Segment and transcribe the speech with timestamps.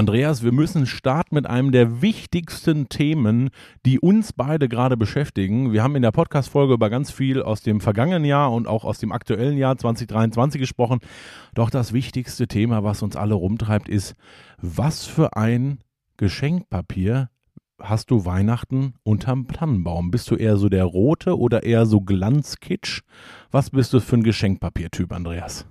[0.00, 3.50] Andreas, wir müssen starten mit einem der wichtigsten Themen,
[3.84, 5.74] die uns beide gerade beschäftigen.
[5.74, 8.96] Wir haben in der Podcast-Folge über ganz viel aus dem vergangenen Jahr und auch aus
[8.96, 11.00] dem aktuellen Jahr 2023 gesprochen.
[11.52, 14.14] Doch das wichtigste Thema, was uns alle rumtreibt, ist,
[14.56, 15.80] was für ein
[16.16, 17.28] Geschenkpapier
[17.78, 20.10] hast du Weihnachten unterm Tannenbaum?
[20.10, 23.02] Bist du eher so der rote oder eher so Glanzkitsch?
[23.50, 25.66] Was bist du für ein Geschenkpapiertyp, Andreas?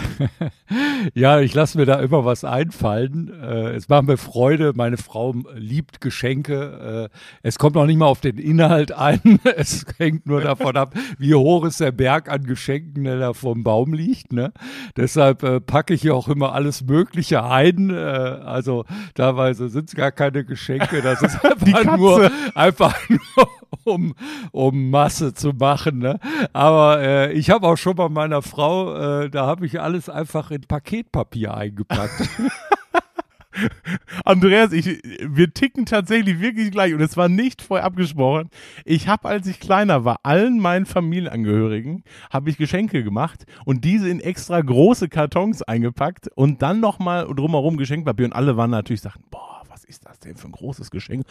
[1.14, 3.32] ja, ich lasse mir da immer was einfallen.
[3.42, 4.72] Äh, es macht mir Freude.
[4.74, 7.10] Meine Frau liebt Geschenke.
[7.12, 9.20] Äh, es kommt noch nicht mal auf den Inhalt ein.
[9.58, 13.64] Es hängt nur davon ab, wie hoch ist der Berg an Geschenken, der da vom
[13.64, 14.32] Baum liegt.
[14.32, 14.52] Ne?
[14.96, 17.90] Deshalb äh, packe ich hier auch immer alles Mögliche ein.
[17.90, 18.84] Äh, also
[19.14, 21.02] teilweise sind es gar keine Geschenke.
[21.02, 23.48] Das ist einfach nur, einfach nur
[23.84, 24.14] um,
[24.52, 25.98] um Masse zu machen.
[25.98, 26.18] Ne?
[26.52, 30.50] Aber äh, ich habe auch schon bei meiner Frau, äh, da habe ich alles einfach
[30.50, 32.28] in Paketpapier eingepackt.
[34.24, 34.86] Andreas, ich,
[35.20, 38.50] wir ticken tatsächlich wirklich gleich und es war nicht vorher abgesprochen.
[38.84, 44.08] Ich habe, als ich kleiner war, allen meinen Familienangehörigen habe ich Geschenke gemacht und diese
[44.08, 49.24] in extra große Kartons eingepackt und dann nochmal drumherum Geschenkpapier und alle waren natürlich sagten,
[49.30, 51.26] boah, was ist das denn für ein großes Geschenk?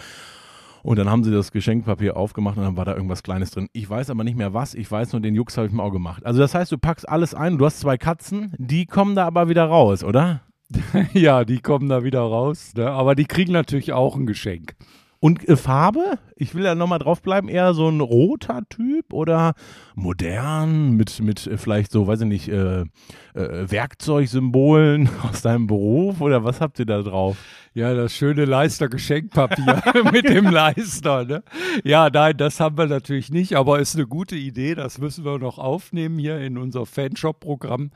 [0.87, 3.67] Und dann haben sie das Geschenkpapier aufgemacht und dann war da irgendwas Kleines drin.
[3.73, 4.73] Ich weiß aber nicht mehr was.
[4.73, 6.25] Ich weiß nur, den Jux habe ich mir auch gemacht.
[6.25, 7.57] Also das heißt, du packst alles ein.
[7.57, 10.43] Du hast zwei Katzen, die kommen da aber wieder raus, oder?
[11.13, 12.71] ja, die kommen da wieder raus.
[12.77, 12.89] Ne?
[12.89, 14.77] Aber die kriegen natürlich auch ein Geschenk.
[15.19, 16.19] Und äh, Farbe?
[16.35, 17.49] Ich will da nochmal drauf bleiben.
[17.49, 19.55] Eher so ein roter Typ oder
[19.95, 22.85] modern mit, mit äh, vielleicht so, weiß ich nicht, äh, äh,
[23.33, 27.37] Werkzeugsymbolen aus deinem Beruf oder was habt ihr da drauf?
[27.77, 31.25] Ja, das schöne Leister-Geschenkpapier mit dem Leister.
[31.25, 31.43] Ne?
[31.83, 34.73] Ja, nein, das haben wir natürlich nicht, aber ist eine gute Idee.
[34.73, 37.91] Das müssen wir noch aufnehmen hier in unser Fanshop-Programm.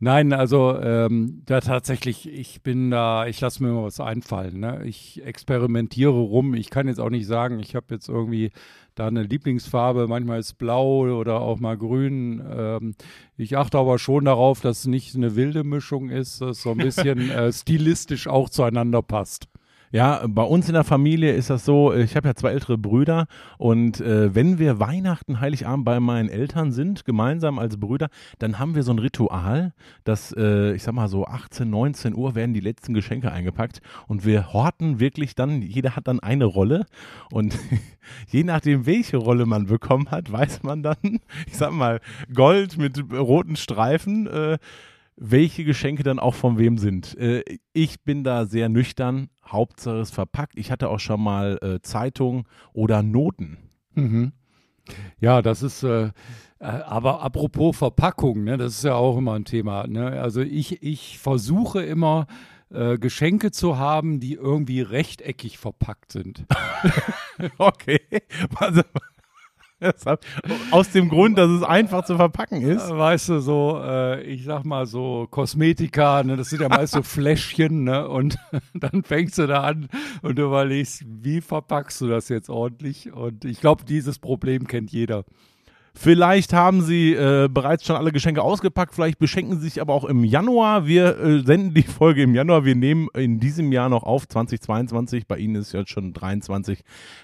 [0.00, 4.60] Nein, also ähm, da tatsächlich, ich bin da, ich lasse mir mal was einfallen.
[4.60, 4.82] Ne?
[4.84, 6.52] Ich experimentiere rum.
[6.52, 8.52] Ich kann jetzt auch nicht sagen, ich habe jetzt irgendwie
[8.94, 12.42] da eine Lieblingsfarbe, manchmal ist blau oder auch mal grün.
[12.50, 12.94] Ähm,
[13.36, 16.70] ich achte aber schon darauf, dass es nicht eine wilde Mischung ist, dass es so
[16.72, 19.48] ein bisschen äh, stilistisch auch zueinander passt.
[19.94, 23.26] Ja, bei uns in der Familie ist das so, ich habe ja zwei ältere Brüder
[23.58, 28.08] und äh, wenn wir Weihnachten, Heiligabend bei meinen Eltern sind, gemeinsam als Brüder,
[28.38, 32.34] dann haben wir so ein Ritual, dass, äh, ich sag mal so 18, 19 Uhr
[32.34, 36.86] werden die letzten Geschenke eingepackt und wir horten wirklich dann, jeder hat dann eine Rolle
[37.30, 37.58] und
[38.28, 40.96] je nachdem, welche Rolle man bekommen hat, weiß man dann,
[41.46, 42.00] ich sag mal,
[42.32, 44.56] Gold mit roten Streifen, äh,
[45.16, 47.16] welche Geschenke dann auch von wem sind.
[47.18, 47.42] Äh,
[47.72, 50.56] ich bin da sehr nüchtern, Hauptsache es verpackt.
[50.56, 53.58] Ich hatte auch schon mal äh, Zeitung oder Noten.
[53.94, 54.32] Mhm.
[55.20, 56.10] Ja, das ist, äh, äh,
[56.60, 59.86] aber apropos Verpackung, ne, das ist ja auch immer ein Thema.
[59.86, 60.20] Ne?
[60.20, 62.26] Also ich, ich versuche immer,
[62.72, 66.46] äh, Geschenke zu haben, die irgendwie rechteckig verpackt sind.
[67.58, 68.00] okay.
[68.56, 68.82] Also,
[70.70, 72.88] aus dem Grund, dass es einfach zu verpacken ist.
[72.88, 77.02] Weißt du, so, äh, ich sag mal so Kosmetika, ne, das sind ja meist so
[77.02, 78.38] Fläschchen, ne, und
[78.74, 79.88] dann fängst du da an
[80.22, 83.12] und du überlegst, wie verpackst du das jetzt ordentlich?
[83.12, 85.24] Und ich glaube, dieses Problem kennt jeder.
[85.94, 90.04] Vielleicht haben Sie äh, bereits schon alle Geschenke ausgepackt, vielleicht beschenken Sie sich aber auch
[90.04, 90.86] im Januar.
[90.86, 92.64] Wir äh, senden die Folge im Januar.
[92.64, 95.26] Wir nehmen in diesem Jahr noch auf, 2022.
[95.26, 96.82] Bei Ihnen ist jetzt schon 23.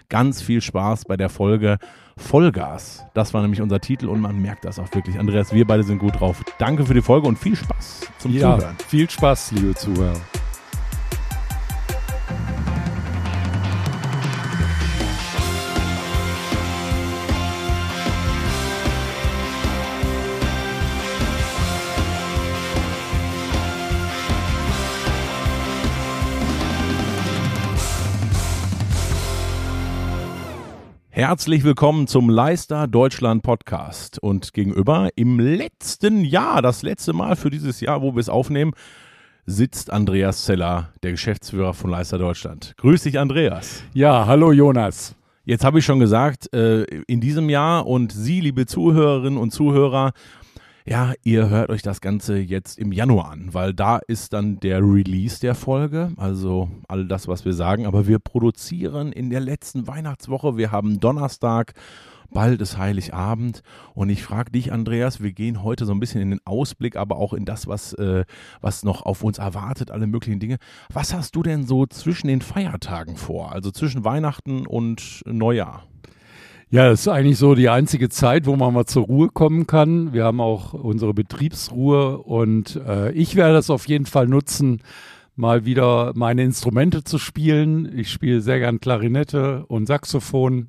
[0.09, 1.79] Ganz viel Spaß bei der Folge
[2.19, 3.05] Vollgas.
[3.15, 5.19] Das war nämlich unser Titel und man merkt das auch wirklich.
[5.19, 6.45] Andreas, wir beide sind gut drauf.
[6.59, 8.77] Danke für die Folge und viel Spaß zum ja, Zuhören.
[8.87, 10.21] Viel Spaß, liebe Zuhörer.
[31.19, 34.23] Herzlich willkommen zum Leister Deutschland Podcast.
[34.23, 38.71] Und gegenüber im letzten Jahr, das letzte Mal für dieses Jahr, wo wir es aufnehmen,
[39.45, 42.75] sitzt Andreas Zeller, der Geschäftsführer von Leister Deutschland.
[42.77, 43.83] Grüß dich, Andreas.
[43.95, 45.17] Ja, hallo Jonas.
[45.45, 50.13] Jetzt habe ich schon gesagt, äh, in diesem Jahr und Sie, liebe Zuhörerinnen und Zuhörer,
[50.89, 54.79] ja, ihr hört euch das Ganze jetzt im Januar an, weil da ist dann der
[54.79, 57.87] Release der Folge, also all das, was wir sagen.
[57.87, 61.75] Aber wir produzieren in der letzten Weihnachtswoche, wir haben Donnerstag,
[62.31, 63.63] bald ist Heiligabend.
[63.93, 67.17] Und ich frage dich, Andreas, wir gehen heute so ein bisschen in den Ausblick, aber
[67.17, 68.25] auch in das, was, äh,
[68.63, 70.57] was noch auf uns erwartet, alle möglichen Dinge.
[70.91, 75.88] Was hast du denn so zwischen den Feiertagen vor, also zwischen Weihnachten und Neujahr?
[76.71, 80.13] Ja, das ist eigentlich so die einzige Zeit, wo man mal zur Ruhe kommen kann.
[80.13, 84.83] Wir haben auch unsere Betriebsruhe und äh, ich werde das auf jeden Fall nutzen,
[85.35, 87.91] mal wieder meine Instrumente zu spielen.
[87.99, 90.69] Ich spiele sehr gern Klarinette und Saxophon.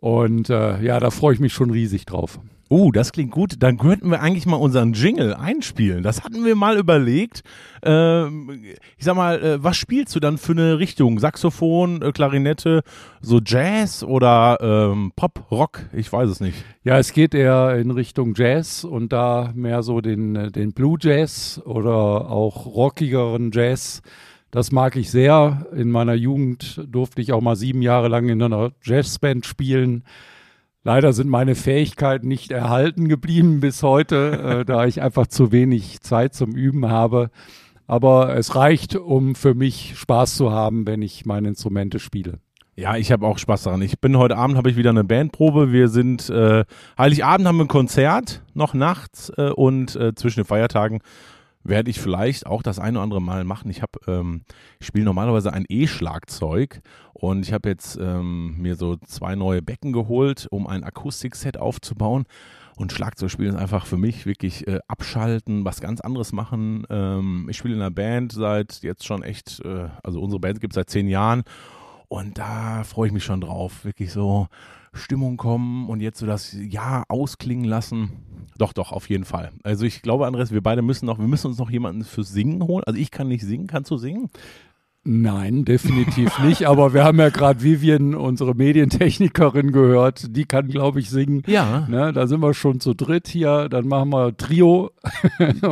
[0.00, 2.38] Und äh, ja, da freue ich mich schon riesig drauf.
[2.70, 3.54] Oh, das klingt gut.
[3.60, 6.02] Dann könnten wir eigentlich mal unseren Jingle einspielen.
[6.02, 7.42] Das hatten wir mal überlegt.
[7.82, 8.50] Ähm,
[8.98, 11.18] ich sag mal, äh, was spielst du dann für eine Richtung?
[11.18, 12.82] Saxophon, äh, Klarinette,
[13.22, 15.86] so Jazz oder ähm, Pop, Rock?
[15.94, 16.62] Ich weiß es nicht.
[16.84, 20.98] Ja, es geht eher in Richtung Jazz und da mehr so den, äh, den Blue
[21.00, 24.02] Jazz oder auch rockigeren Jazz.
[24.50, 25.66] Das mag ich sehr.
[25.74, 30.04] In meiner Jugend durfte ich auch mal sieben Jahre lang in einer Jazzband spielen.
[30.84, 36.00] Leider sind meine Fähigkeiten nicht erhalten geblieben bis heute, äh, da ich einfach zu wenig
[36.00, 37.30] Zeit zum Üben habe.
[37.86, 42.38] Aber es reicht, um für mich Spaß zu haben, wenn ich meine Instrumente spiele.
[42.76, 43.82] Ja, ich habe auch Spaß daran.
[43.82, 45.72] Ich bin heute Abend habe ich wieder eine Bandprobe.
[45.72, 46.64] Wir sind äh,
[46.96, 51.00] Heiligabend haben wir ein Konzert noch nachts äh, und äh, zwischen den Feiertagen
[51.64, 53.70] werde ich vielleicht auch das eine oder andere Mal machen.
[53.70, 54.42] Ich habe, ähm,
[54.80, 56.80] ich spiele normalerweise ein E-Schlagzeug
[57.12, 62.24] und ich habe jetzt ähm, mir so zwei neue Becken geholt, um ein Akustikset aufzubauen.
[62.76, 66.86] Und Schlagzeugspielen ist einfach für mich wirklich äh, abschalten, was ganz anderes machen.
[66.90, 70.74] Ähm, ich spiele in einer Band seit jetzt schon echt, äh, also unsere Band gibt
[70.74, 71.42] es seit zehn Jahren
[72.06, 73.84] und da freue ich mich schon drauf.
[73.84, 74.46] Wirklich so
[74.92, 78.10] Stimmung kommen und jetzt so das Jahr ausklingen lassen.
[78.58, 79.52] Doch, doch, auf jeden Fall.
[79.62, 82.62] Also ich glaube, Andres, wir beide müssen noch, wir müssen uns noch jemanden fürs Singen
[82.64, 82.82] holen.
[82.86, 83.68] Also ich kann nicht singen.
[83.68, 84.30] Kannst du singen?
[85.04, 86.66] Nein, definitiv nicht.
[86.66, 90.36] Aber wir haben ja gerade Vivian, unsere Medientechnikerin, gehört.
[90.36, 91.42] Die kann, glaube ich, singen.
[91.46, 91.86] Ja.
[91.88, 93.68] Ne, da sind wir schon zu dritt hier.
[93.70, 94.90] Dann machen wir Trio.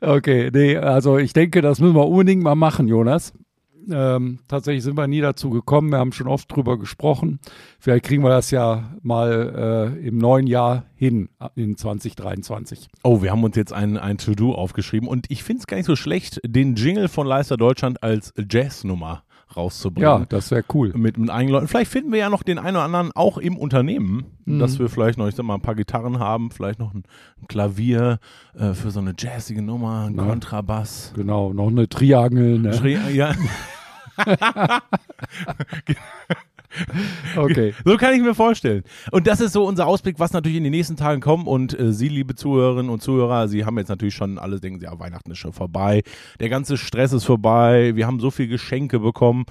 [0.00, 3.32] okay, nee, also ich denke, das müssen wir unbedingt mal machen, Jonas.
[3.90, 5.90] Ähm, tatsächlich sind wir nie dazu gekommen.
[5.90, 7.40] Wir haben schon oft drüber gesprochen.
[7.78, 12.88] Vielleicht kriegen wir das ja mal äh, im neuen Jahr hin, in 2023.
[13.02, 15.86] Oh, wir haben uns jetzt ein, ein To-Do aufgeschrieben und ich finde es gar nicht
[15.86, 19.24] so schlecht, den Jingle von Leister Deutschland als Jazznummer
[19.56, 20.20] rauszubringen.
[20.20, 20.92] Ja, das wäre cool.
[20.94, 21.68] Mit, mit eigenen Leuten.
[21.68, 24.58] Vielleicht finden wir ja noch den einen oder anderen auch im Unternehmen, mhm.
[24.58, 27.04] dass wir vielleicht noch, ich sag mal, ein paar Gitarren haben, vielleicht noch ein,
[27.40, 28.18] ein Klavier
[28.54, 30.24] äh, für so eine jazzige Nummer, ein ja.
[30.24, 31.12] Kontrabass.
[31.14, 32.58] Genau, noch eine Triangel.
[32.58, 32.70] Ne?
[32.70, 33.34] Tri ja.
[37.36, 37.74] Okay.
[37.84, 38.84] So kann ich mir vorstellen.
[39.10, 41.46] Und das ist so unser Ausblick, was natürlich in den nächsten Tagen kommt.
[41.46, 44.98] Und äh, Sie, liebe Zuhörerinnen und Zuhörer, Sie haben jetzt natürlich schon alle denken, ja,
[44.98, 46.02] Weihnachten ist schon vorbei.
[46.40, 47.92] Der ganze Stress ist vorbei.
[47.94, 49.44] Wir haben so viele Geschenke bekommen.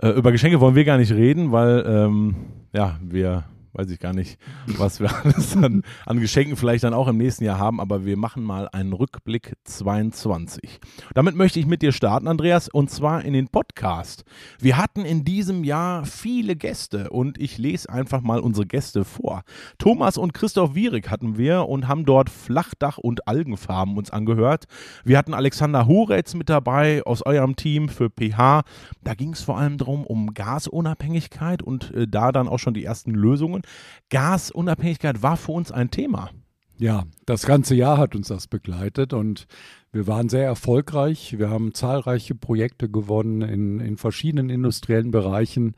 [0.00, 2.36] Äh, über Geschenke wollen wir gar nicht reden, weil ähm,
[2.72, 7.08] ja, wir weiß ich gar nicht, was wir alles an, an, Geschenken vielleicht dann auch
[7.08, 10.80] im nächsten Jahr haben, aber wir machen mal einen Rückblick 22.
[11.14, 14.24] Damit möchte ich mit dir starten, Andreas, und zwar in den Podcast.
[14.58, 19.42] Wir hatten in diesem Jahr viele Gäste und ich lese einfach mal unsere Gäste vor.
[19.78, 24.64] Thomas und Christoph Wierig hatten wir und haben dort Flachdach und Algenfarben uns angehört.
[25.04, 28.62] Wir hatten Alexander Huretz mit dabei aus eurem Team für PH.
[29.02, 32.84] Da ging es vor allem darum, um Gasunabhängigkeit und äh, da dann auch schon die
[32.84, 33.62] ersten Lösungen.
[34.10, 36.30] Gasunabhängigkeit war für uns ein Thema.
[36.78, 39.46] Ja, das ganze Jahr hat uns das begleitet und
[39.90, 41.36] wir waren sehr erfolgreich.
[41.38, 45.74] Wir haben zahlreiche Projekte gewonnen in, in verschiedenen industriellen Bereichen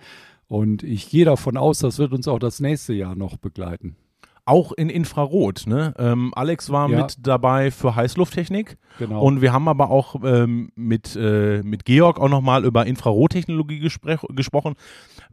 [0.47, 3.97] und ich gehe davon aus, das wird uns auch das nächste Jahr noch begleiten
[4.45, 5.67] auch in Infrarot.
[5.67, 5.95] Ne?
[5.99, 7.03] Ähm, Alex war ja.
[7.03, 8.77] mit dabei für Heißlufttechnik.
[8.99, 9.23] Genau.
[9.23, 14.75] Und wir haben aber auch ähm, mit, äh, mit Georg auch nochmal über Infrarottechnologie gesprochen.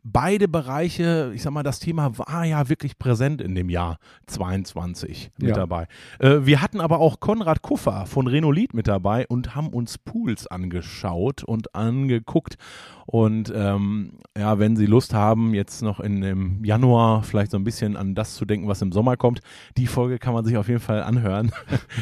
[0.03, 5.31] Beide Bereiche, ich sag mal, das Thema war ja wirklich präsent in dem Jahr 22
[5.37, 5.55] mit ja.
[5.55, 5.87] dabei.
[6.19, 10.47] Äh, wir hatten aber auch Konrad Kuffer von Renolith mit dabei und haben uns Pools
[10.47, 12.57] angeschaut und angeguckt.
[13.05, 17.63] Und ähm, ja, wenn Sie Lust haben, jetzt noch in, im Januar vielleicht so ein
[17.63, 19.41] bisschen an das zu denken, was im Sommer kommt,
[19.77, 21.51] die Folge kann man sich auf jeden Fall anhören.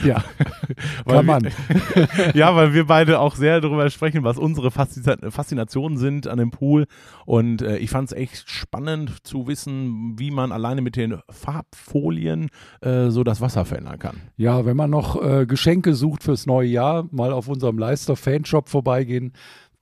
[0.06, 0.24] Ja,
[1.06, 1.50] kann man.
[2.34, 6.86] ja, weil wir beide auch sehr darüber sprechen, was unsere Faszinationen sind an dem Pool.
[7.26, 12.48] Und äh, ich fand es echt spannend zu wissen, wie man alleine mit den Farbfolien
[12.80, 14.22] äh, so das Wasser verändern kann.
[14.38, 18.70] Ja, wenn man noch äh, Geschenke sucht fürs neue Jahr, mal auf unserem Leister Fanshop
[18.70, 19.34] vorbeigehen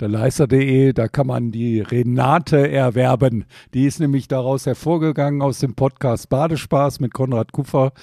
[0.07, 3.45] Leister.de, da kann man die Renate erwerben.
[3.73, 7.93] Die ist nämlich daraus hervorgegangen aus dem Podcast Badespaß mit Konrad Kupfer.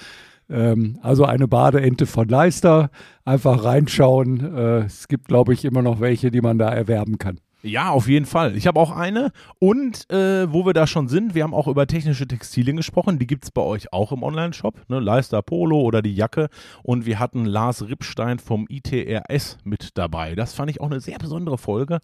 [0.49, 2.89] Ähm, also eine Badeente von Leister.
[3.25, 4.55] Einfach reinschauen.
[4.55, 7.39] Äh, es gibt, glaube ich, immer noch welche, die man da erwerben kann.
[7.63, 8.57] Ja, auf jeden Fall.
[8.57, 9.31] Ich habe auch eine.
[9.59, 13.19] Und äh, wo wir da schon sind, wir haben auch über technische Textilien gesprochen.
[13.19, 14.89] Die gibt es bei euch auch im Online-Shop.
[14.89, 14.99] Ne?
[14.99, 16.49] Leister Polo oder die Jacke.
[16.81, 20.33] Und wir hatten Lars Rippstein vom ITRS mit dabei.
[20.33, 21.99] Das fand ich auch eine sehr besondere Folge,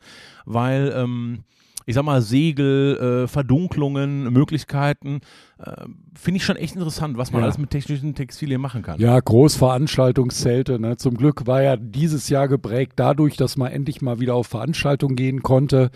[0.45, 1.43] weil ähm,
[1.87, 5.21] ich sag mal, Segel, äh, Verdunklungen, Möglichkeiten.
[5.57, 7.45] Äh, Finde ich schon echt interessant, was man Ja.
[7.45, 8.99] alles mit technischen Textilien machen kann.
[8.99, 10.79] Ja, Großveranstaltungszelte.
[10.79, 10.97] Ne?
[10.97, 15.15] Zum Glück war ja dieses Jahr geprägt dadurch, dass man endlich mal wieder auf Veranstaltungen
[15.15, 15.89] gehen konnte.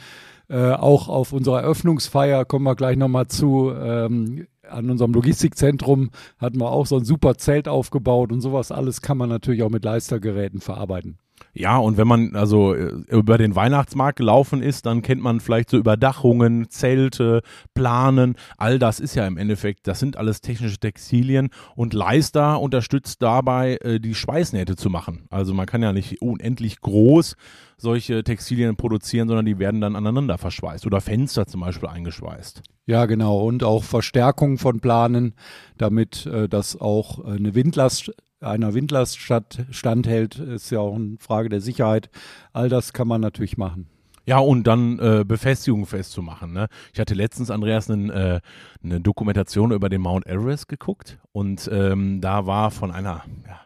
[0.50, 3.72] Äh, auch auf unserer Eröffnungsfeier kommen wir gleich nochmal zu.
[3.72, 9.02] Ähm, an unserem Logistikzentrum hatten wir auch so ein super Zelt aufgebaut und sowas alles
[9.02, 11.18] kann man natürlich auch mit Leistergeräten verarbeiten.
[11.54, 15.70] Ja, und wenn man also äh, über den Weihnachtsmarkt gelaufen ist, dann kennt man vielleicht
[15.70, 17.42] so Überdachungen, Zelte,
[17.74, 18.36] Planen.
[18.58, 23.78] All das ist ja im Endeffekt, das sind alles technische Textilien und Leister unterstützt dabei,
[23.82, 25.26] äh, die Schweißnähte zu machen.
[25.30, 27.36] Also man kann ja nicht unendlich groß
[27.78, 32.62] solche Textilien produzieren, sondern die werden dann aneinander verschweißt oder Fenster zum Beispiel eingeschweißt.
[32.86, 33.42] Ja, genau.
[33.42, 35.34] Und auch Verstärkung von Planen,
[35.78, 41.50] damit äh, das auch äh, eine Windlast einer Windlast standhält, ist ja auch eine Frage
[41.50, 42.10] der Sicherheit.
[42.54, 43.88] All das kann man natürlich machen.
[44.26, 46.54] Ja, und dann äh, Befestigung festzumachen.
[46.54, 46.68] Ne?
[46.94, 48.40] Ich hatte letztens, Andreas, einen, äh,
[48.84, 53.60] eine Dokumentation über den Mount Everest geguckt und ähm, da war von einer, ja,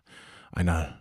[0.51, 0.97] einer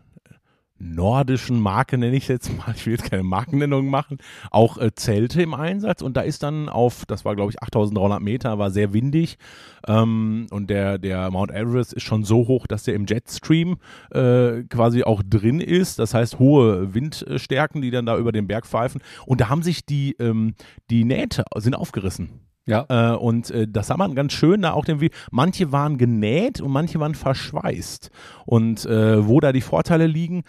[0.85, 4.19] nordischen Marke, nenne ich jetzt mal, ich will jetzt keine Markennennung machen,
[4.50, 6.03] auch äh, Zelte im Einsatz.
[6.03, 9.38] Und da ist dann auf, das war glaube ich 8300 Meter, war sehr windig.
[9.87, 13.79] Ähm, und der, der Mount Everest ist schon so hoch, dass der im Jetstream
[14.11, 18.67] äh, quasi auch drin ist, das heißt hohe Windstärken, die dann da über den Berg
[18.67, 19.03] pfeifen.
[19.26, 20.55] Und da haben sich die, ähm,
[20.91, 22.45] die Nähte sind aufgerissen.
[22.66, 22.87] Ja.
[22.88, 25.11] Äh, und äh, das sah man ganz schön da auch irgendwie.
[25.30, 28.11] Manche waren genäht und manche waren verschweißt.
[28.47, 30.44] Und äh, wo da die Vorteile liegen,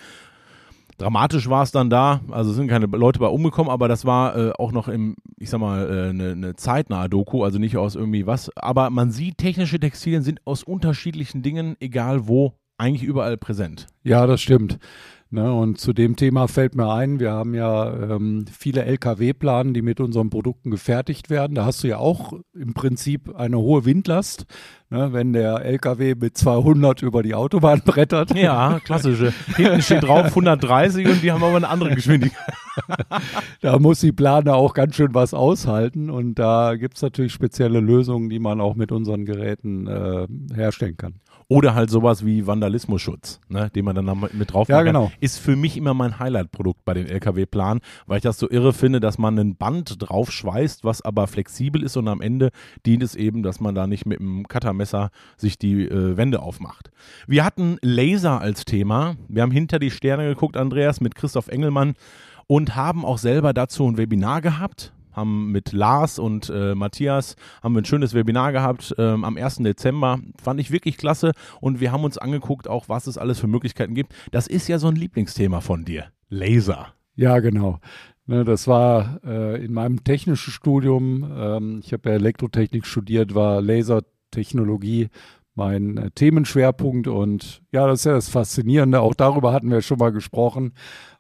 [0.97, 2.21] dramatisch war es dann da.
[2.31, 5.59] Also sind keine Leute bei umgekommen, aber das war äh, auch noch im, ich sag
[5.59, 8.49] mal, eine äh, ne zeitnahe Doku, also nicht aus irgendwie was.
[8.55, 13.87] Aber man sieht, technische Textilien sind aus unterschiedlichen Dingen, egal wo, eigentlich überall präsent.
[14.03, 14.79] Ja, das stimmt.
[15.31, 19.81] Ne, und zu dem Thema fällt mir ein, wir haben ja ähm, viele Lkw-Planen, die
[19.81, 21.55] mit unseren Produkten gefertigt werden.
[21.55, 24.45] Da hast du ja auch im Prinzip eine hohe Windlast,
[24.91, 28.35] ne, wenn der Lkw mit 200 über die Autobahn brettert.
[28.35, 29.33] Ja, klassische.
[29.55, 32.53] Hinten steht drauf 130 und die haben aber eine andere Geschwindigkeit.
[33.61, 38.29] Da muss die Plane auch ganz schön was aushalten und da gibt's natürlich spezielle Lösungen,
[38.29, 41.15] die man auch mit unseren Geräten äh, herstellen kann.
[41.47, 44.85] Oder halt sowas wie Vandalismusschutz, ne, den man dann mit drauf Ja, kann.
[44.85, 45.11] genau.
[45.19, 48.99] Ist für mich immer mein Highlight-Produkt bei den LKW-Planen, weil ich das so irre finde,
[48.99, 52.49] dass man ein Band drauf schweißt, was aber flexibel ist und am Ende
[52.87, 56.89] dient es eben, dass man da nicht mit dem Cuttermesser sich die äh, Wände aufmacht.
[57.27, 59.15] Wir hatten Laser als Thema.
[59.27, 61.93] Wir haben hinter die Sterne geguckt, Andreas, mit Christoph Engelmann
[62.47, 67.73] und haben auch selber dazu ein Webinar gehabt haben mit Lars und äh, Matthias haben
[67.73, 69.57] wir ein schönes Webinar gehabt ähm, am 1.
[69.57, 70.19] Dezember.
[70.41, 71.31] Fand ich wirklich klasse
[71.61, 74.13] und wir haben uns angeguckt, auch was es alles für Möglichkeiten gibt.
[74.31, 76.05] Das ist ja so ein Lieblingsthema von dir.
[76.29, 76.93] Laser.
[77.15, 77.79] Ja, genau.
[78.27, 83.61] Ne, das war äh, in meinem technischen Studium, ähm, ich habe ja Elektrotechnik studiert, war
[83.61, 85.09] Lasertechnologie
[85.55, 89.01] mein äh, Themenschwerpunkt und ja, das ist ja das Faszinierende.
[89.01, 90.73] Auch darüber hatten wir schon mal gesprochen.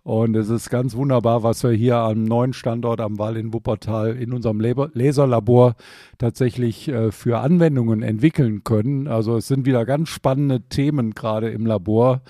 [0.03, 4.15] Und es ist ganz wunderbar, was wir hier am neuen Standort am Wall in Wuppertal
[4.15, 5.73] in unserem Labor Laserlabor
[6.19, 9.07] tatsächlich äh, für Anwendungen entwickeln können.
[9.07, 12.21] Also es sind wieder ganz spannende Themen gerade im Labor.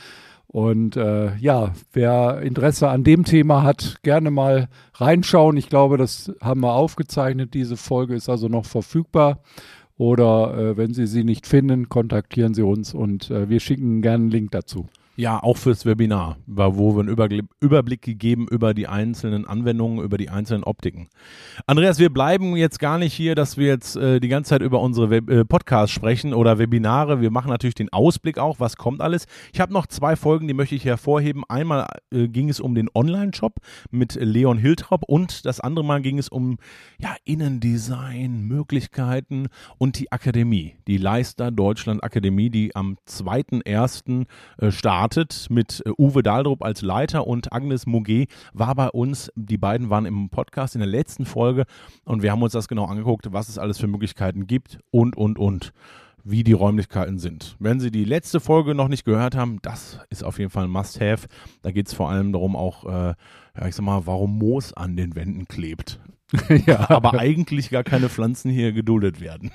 [0.48, 5.58] Und äh, ja, wer Interesse an dem Thema hat, gerne mal reinschauen.
[5.58, 7.54] Ich glaube, das haben wir aufgezeichnet.
[7.54, 9.40] Diese Folge ist also noch verfügbar.
[9.98, 14.24] Oder äh, wenn Sie sie nicht finden, kontaktieren Sie uns und äh, wir schicken gerne
[14.24, 14.88] einen Link dazu.
[15.18, 20.18] Ja, auch fürs Webinar, wo wir einen Übergl- Überblick gegeben über die einzelnen Anwendungen, über
[20.18, 21.08] die einzelnen Optiken.
[21.68, 24.82] Andreas, wir bleiben jetzt gar nicht hier, dass wir jetzt äh, die ganze Zeit über
[24.82, 27.22] unsere Web äh, Podcasts sprechen oder Webinare.
[27.22, 29.26] Wir machen natürlich den Ausblick auch, was kommt alles.
[29.54, 31.44] Ich habe noch zwei Folgen, die möchte ich hervorheben.
[31.48, 33.56] Einmal äh, ging es um den Online-Shop
[33.92, 36.58] mit Leon Hiltrop und das andere Mal ging es um
[37.00, 44.26] ja, Innendesign, Möglichkeiten und die Akademie, die Leister Deutschland Akademie, die am 2.1.
[44.58, 44.72] äh,
[45.06, 49.32] startet mit äh, Uwe Daldrup als Leiter und Agnes Muget war bei uns.
[49.36, 51.66] Die beiden waren im Podcast in der letzten Folge
[52.06, 55.38] und wir haben uns das genau angeguckt, was es alles für Möglichkeiten gibt und, und,
[55.38, 55.74] und
[56.24, 57.56] wie die Räumlichkeiten sind.
[57.60, 60.72] Wenn Sie die letzte Folge noch nicht gehört haben, das ist auf jeden Fall ein
[60.72, 61.28] Must-Have.
[61.62, 63.14] Da geht es vor allem darum auch, äh,
[63.60, 66.00] ja, ich sag mal, warum Moos an den Wänden klebt.
[66.66, 69.52] ja, Aber eigentlich gar keine Pflanzen hier geduldet werden.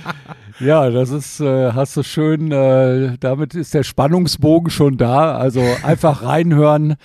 [0.60, 5.36] ja, das ist, äh, hast du schön, äh, damit ist der Spannungsbogen schon da.
[5.36, 6.96] Also einfach reinhören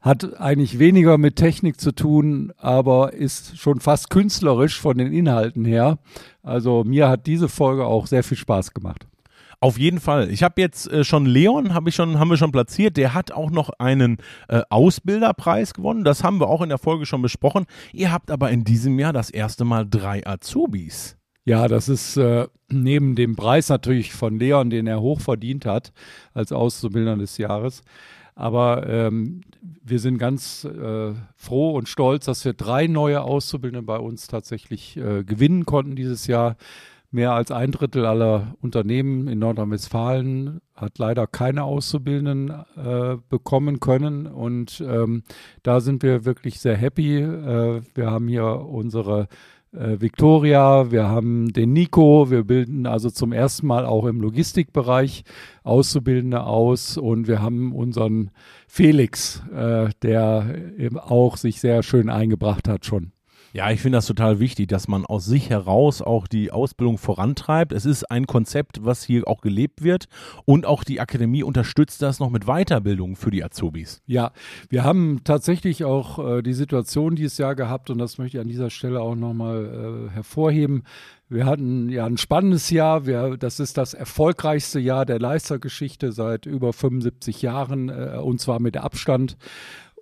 [0.00, 5.64] hat eigentlich weniger mit Technik zu tun, aber ist schon fast künstlerisch von den Inhalten
[5.64, 5.98] her.
[6.42, 9.06] Also mir hat diese Folge auch sehr viel Spaß gemacht.
[9.62, 10.28] Auf jeden Fall.
[10.32, 12.96] Ich habe jetzt äh, schon Leon, hab ich schon, haben wir schon platziert.
[12.96, 14.16] Der hat auch noch einen
[14.48, 16.02] äh, Ausbilderpreis gewonnen.
[16.02, 17.66] Das haben wir auch in der Folge schon besprochen.
[17.92, 21.16] Ihr habt aber in diesem Jahr das erste Mal drei Azubis.
[21.44, 25.92] Ja, das ist äh, neben dem Preis natürlich von Leon, den er hoch verdient hat
[26.34, 27.82] als Auszubildender des Jahres.
[28.34, 33.98] Aber ähm, wir sind ganz äh, froh und stolz, dass wir drei neue Auszubildende bei
[33.98, 36.56] uns tatsächlich äh, gewinnen konnten dieses Jahr.
[37.14, 44.26] Mehr als ein Drittel aller Unternehmen in Nordrhein-Westfalen hat leider keine Auszubildenden äh, bekommen können.
[44.26, 45.22] Und ähm,
[45.62, 47.18] da sind wir wirklich sehr happy.
[47.18, 49.28] Äh, wir haben hier unsere
[49.72, 55.24] äh, Victoria, wir haben den Nico, wir bilden also zum ersten Mal auch im Logistikbereich
[55.64, 58.30] Auszubildende aus und wir haben unseren
[58.66, 63.12] Felix, äh, der eben auch sich sehr schön eingebracht hat schon.
[63.54, 67.72] Ja, ich finde das total wichtig, dass man aus sich heraus auch die Ausbildung vorantreibt.
[67.72, 70.06] Es ist ein Konzept, was hier auch gelebt wird
[70.46, 74.00] und auch die Akademie unterstützt das noch mit Weiterbildung für die Azubis.
[74.06, 74.32] Ja,
[74.70, 78.48] wir haben tatsächlich auch äh, die Situation dieses Jahr gehabt und das möchte ich an
[78.48, 80.84] dieser Stelle auch nochmal äh, hervorheben.
[81.28, 83.04] Wir hatten ja ein spannendes Jahr.
[83.04, 88.60] Wir, das ist das erfolgreichste Jahr der Leistergeschichte seit über 75 Jahren äh, und zwar
[88.60, 89.36] mit Abstand.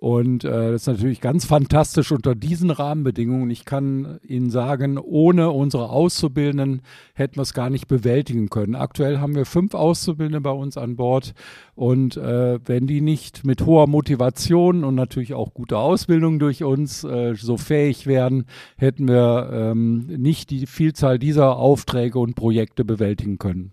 [0.01, 3.51] Und äh, das ist natürlich ganz fantastisch unter diesen Rahmenbedingungen.
[3.51, 6.81] Ich kann Ihnen sagen, ohne unsere Auszubildenden
[7.13, 8.73] hätten wir es gar nicht bewältigen können.
[8.73, 11.35] Aktuell haben wir fünf Auszubildende bei uns an Bord.
[11.75, 17.03] Und äh, wenn die nicht mit hoher Motivation und natürlich auch gute Ausbildung durch uns
[17.03, 18.45] äh, so fähig wären,
[18.77, 23.71] hätten wir ähm, nicht die Vielzahl dieser Aufträge und Projekte bewältigen können.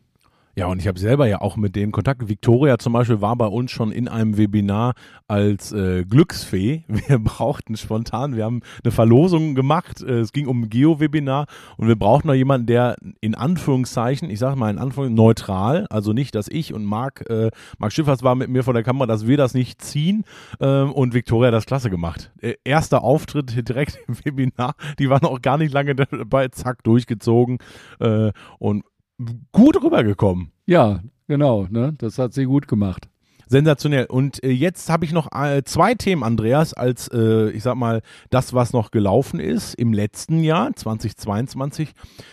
[0.58, 2.28] Ja, und ich habe selber ja auch mit denen Kontakt.
[2.28, 4.94] Victoria zum Beispiel war bei uns schon in einem Webinar
[5.28, 6.82] als äh, Glücksfee.
[6.88, 10.02] Wir brauchten spontan, wir haben eine Verlosung gemacht.
[10.02, 11.46] Äh, es ging um ein Geo-Webinar
[11.76, 16.12] und wir brauchten noch jemanden, der in Anführungszeichen, ich sage mal in Anführungszeichen, neutral, also
[16.12, 19.28] nicht, dass ich und Marc, äh, Marc Schiffers war mit mir vor der Kamera, dass
[19.28, 20.24] wir das nicht ziehen
[20.58, 22.32] äh, und Victoria hat das klasse gemacht.
[22.40, 27.58] Äh, erster Auftritt direkt im Webinar, die waren auch gar nicht lange dabei, zack, durchgezogen
[28.00, 28.82] äh, und
[29.52, 30.52] gut rübergekommen.
[30.66, 31.66] Ja, genau.
[31.70, 31.94] Ne?
[31.98, 33.08] Das hat sie gut gemacht.
[33.48, 34.06] Sensationell.
[34.06, 38.02] Und äh, jetzt habe ich noch äh, zwei Themen, Andreas, als äh, ich sag mal
[38.30, 41.92] das, was noch gelaufen ist im letzten Jahr 2022.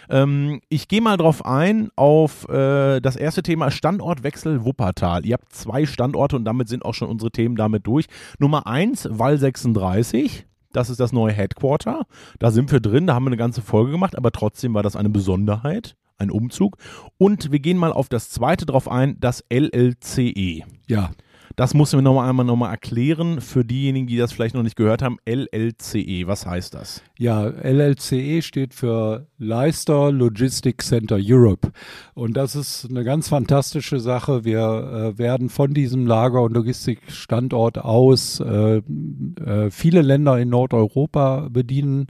[0.10, 5.26] Ähm, ich gehe mal drauf ein auf äh, das erste Thema Standortwechsel Wuppertal.
[5.26, 8.08] Ihr habt zwei Standorte und damit sind auch schon unsere Themen damit durch.
[8.38, 10.45] Nummer eins Wall 36.
[10.74, 12.02] Das ist das neue Headquarter.
[12.39, 14.98] Da sind wir drin, da haben wir eine ganze Folge gemacht, aber trotzdem war das
[14.98, 16.78] eine Besonderheit ein Umzug.
[17.17, 20.63] Und wir gehen mal auf das zweite drauf ein, das LLCE.
[20.88, 21.12] Ja.
[21.56, 25.01] Das müssen wir noch einmal nochmal erklären für diejenigen, die das vielleicht noch nicht gehört
[25.01, 25.17] haben.
[25.25, 27.01] LLCE, was heißt das?
[27.17, 31.71] Ja, LLCE steht für Leicester Logistics Center Europe.
[32.13, 34.43] Und das ist eine ganz fantastische Sache.
[34.43, 41.47] Wir äh, werden von diesem Lager- und Logistikstandort aus äh, äh, viele Länder in Nordeuropa
[41.49, 42.08] bedienen.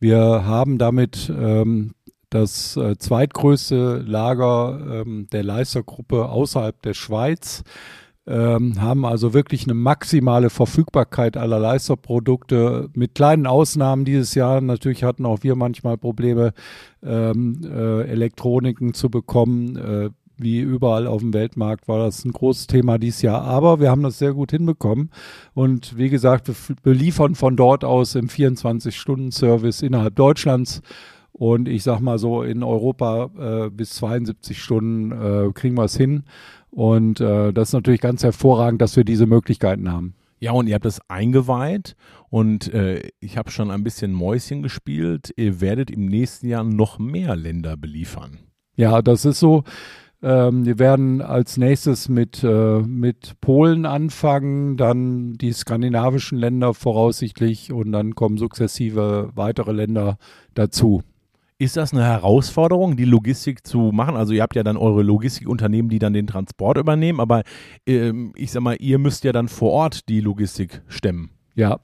[0.00, 1.92] Wir haben damit ähm,
[2.30, 7.62] das äh, zweitgrößte Lager ähm, der Leistergruppe außerhalb der Schweiz.
[8.26, 14.60] Ähm, haben also wirklich eine maximale Verfügbarkeit aller Leisterprodukte mit kleinen Ausnahmen dieses Jahr.
[14.60, 16.52] Natürlich hatten auch wir manchmal Probleme,
[17.02, 19.76] ähm, äh, Elektroniken zu bekommen.
[19.76, 23.42] Äh, wie überall auf dem Weltmarkt war das ein großes Thema dieses Jahr.
[23.42, 25.10] Aber wir haben das sehr gut hinbekommen.
[25.54, 30.82] Und wie gesagt, wir beliefern von dort aus im 24-Stunden-Service innerhalb Deutschlands
[31.32, 33.30] und ich sag mal so, in Europa
[33.66, 36.24] äh, bis 72 Stunden äh, kriegen wir es hin.
[36.70, 40.14] Und äh, das ist natürlich ganz hervorragend, dass wir diese Möglichkeiten haben.
[40.40, 41.96] Ja, und ihr habt es eingeweiht
[42.30, 45.32] und äh, ich habe schon ein bisschen Mäuschen gespielt.
[45.36, 48.38] Ihr werdet im nächsten Jahr noch mehr Länder beliefern.
[48.76, 49.64] Ja, das ist so.
[50.22, 57.72] Ähm, wir werden als nächstes mit, äh, mit Polen anfangen, dann die skandinavischen Länder voraussichtlich
[57.72, 60.18] und dann kommen sukzessive weitere Länder
[60.54, 61.02] dazu.
[61.60, 64.14] Ist das eine Herausforderung, die Logistik zu machen?
[64.14, 67.42] Also ihr habt ja dann eure Logistikunternehmen, die dann den Transport übernehmen, aber
[67.84, 71.30] ähm, ich sag mal, ihr müsst ja dann vor Ort die Logistik stemmen.
[71.56, 71.80] Ja,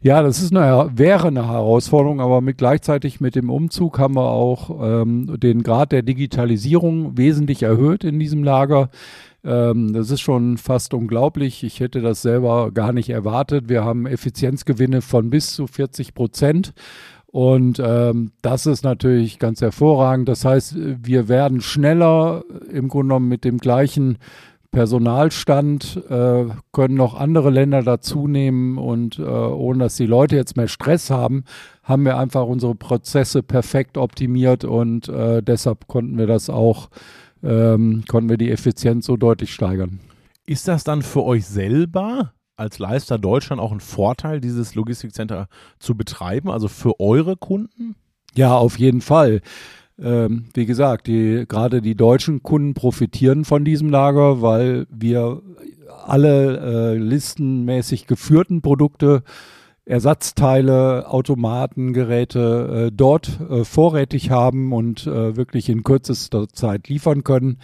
[0.00, 4.30] ja, das ist eine, wäre eine Herausforderung, aber mit gleichzeitig mit dem Umzug haben wir
[4.30, 8.88] auch ähm, den Grad der Digitalisierung wesentlich erhöht in diesem Lager.
[9.44, 11.62] Ähm, das ist schon fast unglaublich.
[11.62, 13.68] Ich hätte das selber gar nicht erwartet.
[13.68, 16.72] Wir haben Effizienzgewinne von bis zu 40 Prozent.
[17.30, 20.28] Und ähm, das ist natürlich ganz hervorragend.
[20.28, 24.18] Das heißt, wir werden schneller im Grunde genommen mit dem gleichen
[24.70, 30.56] Personalstand, äh, können noch andere Länder dazu nehmen und äh, ohne dass die Leute jetzt
[30.56, 31.44] mehr Stress haben,
[31.82, 36.90] haben wir einfach unsere Prozesse perfekt optimiert und äh, deshalb konnten wir das auch
[37.42, 40.00] ähm, konnten wir die Effizienz so deutlich steigern.
[40.44, 45.96] Ist das dann für euch selber als Leister Deutschland auch ein Vorteil, dieses Logistikcenter zu
[45.96, 47.94] betreiben, also für eure Kunden?
[48.34, 49.40] Ja, auf jeden Fall.
[50.00, 55.42] Ähm, wie gesagt, die, gerade die deutschen Kunden profitieren von diesem Lager, weil wir
[56.06, 59.22] alle äh, listenmäßig geführten Produkte
[59.84, 67.24] Ersatzteile, Automaten, Geräte äh, dort äh, vorrätig haben und äh, wirklich in kürzester Zeit liefern
[67.24, 67.58] können.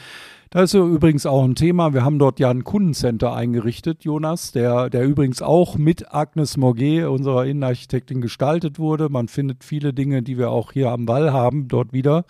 [0.54, 1.94] Das ist übrigens auch ein Thema.
[1.94, 7.08] Wir haben dort ja ein Kundencenter eingerichtet, Jonas, der, der übrigens auch mit Agnes Morget,
[7.08, 9.08] unserer Innenarchitektin, gestaltet wurde.
[9.08, 12.24] Man findet viele Dinge, die wir auch hier am Wall haben, dort wieder.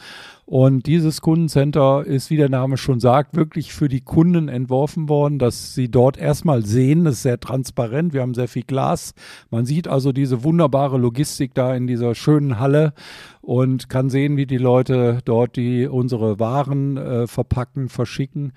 [0.47, 5.39] Und dieses Kundencenter ist, wie der Name schon sagt, wirklich für die Kunden entworfen worden,
[5.39, 7.05] dass sie dort erstmal sehen.
[7.05, 8.15] Das ist sehr transparent.
[8.15, 9.13] Wir haben sehr viel Glas.
[9.51, 12.95] Man sieht also diese wunderbare Logistik da in dieser schönen Halle
[13.45, 18.53] und kann sehen, wie die Leute dort die unsere Waren äh, verpacken, verschicken.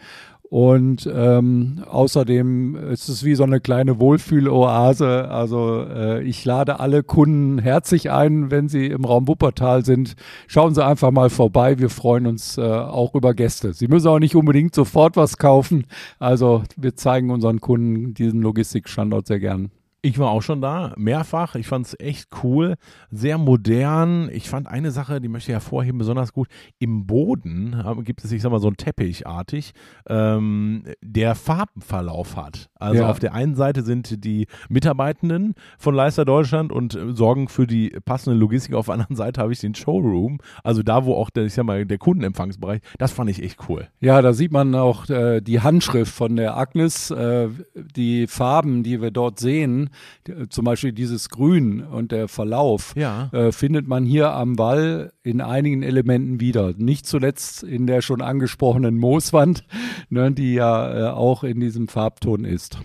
[0.50, 5.30] Und ähm, außerdem ist es wie so eine kleine Wohlfühloase.
[5.30, 10.16] Also äh, ich lade alle Kunden herzlich ein, wenn sie im Raum Wuppertal sind.
[10.48, 11.80] Schauen Sie einfach mal vorbei.
[11.80, 13.74] Wir freuen uns äh, auch über Gäste.
[13.74, 15.86] Sie müssen auch nicht unbedingt sofort was kaufen.
[16.18, 19.72] Also wir zeigen unseren Kunden diesen Logistikstandort sehr gern.
[20.08, 21.56] Ich war auch schon da, mehrfach.
[21.56, 22.76] Ich fand es echt cool,
[23.12, 24.30] sehr modern.
[24.32, 26.48] Ich fand eine Sache, die möchte ich hervorheben, besonders gut.
[26.80, 29.74] Im Boden gibt es, ich sag mal, so ein Teppichartig,
[30.08, 32.70] ähm, der Farbenverlauf hat.
[32.80, 33.10] Also ja.
[33.10, 37.90] auf der einen Seite sind die Mitarbeitenden von Leister Deutschland und äh, sorgen für die
[38.06, 38.76] passende Logistik.
[38.76, 41.66] Auf der anderen Seite habe ich den Showroom, also da, wo auch der, ich sag
[41.66, 43.90] mal, der Kundenempfangsbereich, das fand ich echt cool.
[44.00, 49.02] Ja, da sieht man auch äh, die Handschrift von der Agnes, äh, die Farben, die
[49.02, 49.90] wir dort sehen
[50.50, 53.30] zum Beispiel dieses Grün und der Verlauf, ja.
[53.34, 56.74] äh, findet man hier am Wall in einigen Elementen wieder.
[56.78, 59.66] Nicht zuletzt in der schon angesprochenen Mooswand,
[60.10, 62.80] ne, die ja äh, auch in diesem Farbton ist.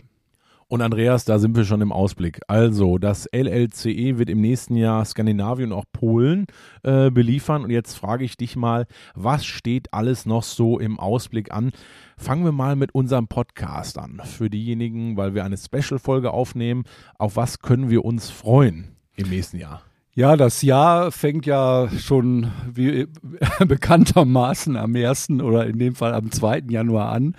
[0.72, 2.40] Und Andreas, da sind wir schon im Ausblick.
[2.48, 6.46] Also, das LLCE wird im nächsten Jahr Skandinavien und auch Polen
[6.82, 7.64] äh, beliefern.
[7.64, 11.72] Und jetzt frage ich dich mal, was steht alles noch so im Ausblick an?
[12.16, 14.22] Fangen wir mal mit unserem Podcast an.
[14.24, 16.84] Für diejenigen, weil wir eine Special-Folge aufnehmen,
[17.18, 19.82] auf was können wir uns freuen im nächsten Jahr?
[20.14, 23.06] Ja, das Jahr fängt ja schon wie
[23.66, 25.30] bekanntermaßen am 1.
[25.40, 26.64] oder in dem Fall am 2.
[26.68, 27.34] Januar an.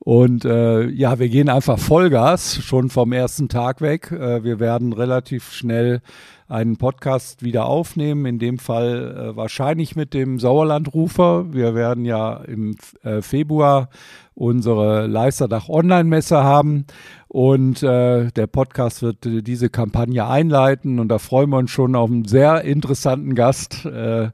[0.00, 4.10] Und äh, ja, wir gehen einfach Vollgas schon vom ersten Tag weg.
[4.10, 6.00] Äh, wir werden relativ schnell
[6.48, 11.52] einen Podcast wieder aufnehmen, in dem Fall äh, wahrscheinlich mit dem Sauerlandrufer.
[11.52, 13.88] Wir werden ja im äh, Februar
[14.34, 16.86] unsere Leisterdach Online-Messe haben.
[17.28, 22.10] Und äh, der Podcast wird diese Kampagne einleiten und da freuen wir uns schon auf
[22.10, 23.84] einen sehr interessanten Gast.
[23.84, 24.30] Äh,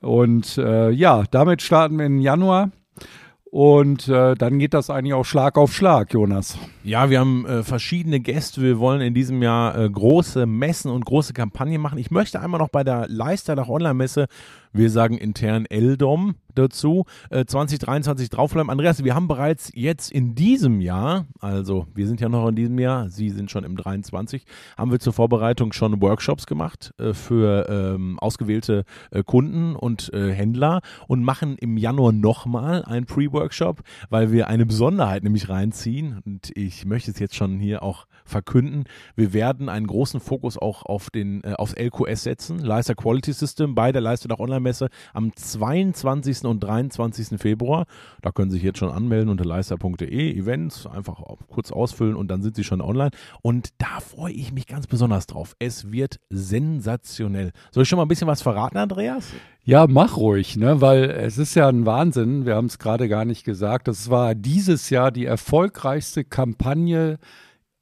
[0.00, 2.70] und äh, ja, damit starten wir im Januar.
[3.50, 6.58] Und äh, dann geht das eigentlich auch Schlag auf Schlag, Jonas.
[6.84, 8.60] Ja, wir haben äh, verschiedene Gäste.
[8.60, 11.98] Wir wollen in diesem Jahr äh, große Messen und große Kampagnen machen.
[11.98, 14.26] Ich möchte einmal noch bei der Leisterdach Online-Messe,
[14.72, 18.70] wir sagen intern Eldom, dazu, äh, 2023 draufbleiben.
[18.70, 22.78] Andreas, wir haben bereits jetzt in diesem Jahr, also wir sind ja noch in diesem
[22.78, 24.44] Jahr, Sie sind schon im 23,
[24.76, 30.32] haben wir zur Vorbereitung schon Workshops gemacht äh, für ähm, ausgewählte äh, Kunden und äh,
[30.32, 36.50] Händler und machen im Januar nochmal einen Pre-Workshop, weil wir eine Besonderheit nämlich reinziehen und
[36.56, 38.84] ich möchte es jetzt schon hier auch verkünden.
[39.16, 43.74] Wir werden einen großen Fokus auch auf den, äh, aufs LQS setzen, Leister Quality System,
[43.74, 47.38] bei der Leister Online-Messe am 22 und 23.
[47.38, 47.86] Februar.
[48.22, 52.42] Da können Sie sich jetzt schon anmelden unter leister.de, Events, einfach kurz ausfüllen und dann
[52.42, 53.10] sind Sie schon online.
[53.42, 55.54] Und da freue ich mich ganz besonders drauf.
[55.58, 57.52] Es wird sensationell.
[57.70, 59.32] Soll ich schon mal ein bisschen was verraten, Andreas?
[59.64, 60.80] Ja, mach ruhig, ne?
[60.80, 62.46] weil es ist ja ein Wahnsinn.
[62.46, 63.86] Wir haben es gerade gar nicht gesagt.
[63.86, 67.18] Das war dieses Jahr die erfolgreichste Kampagne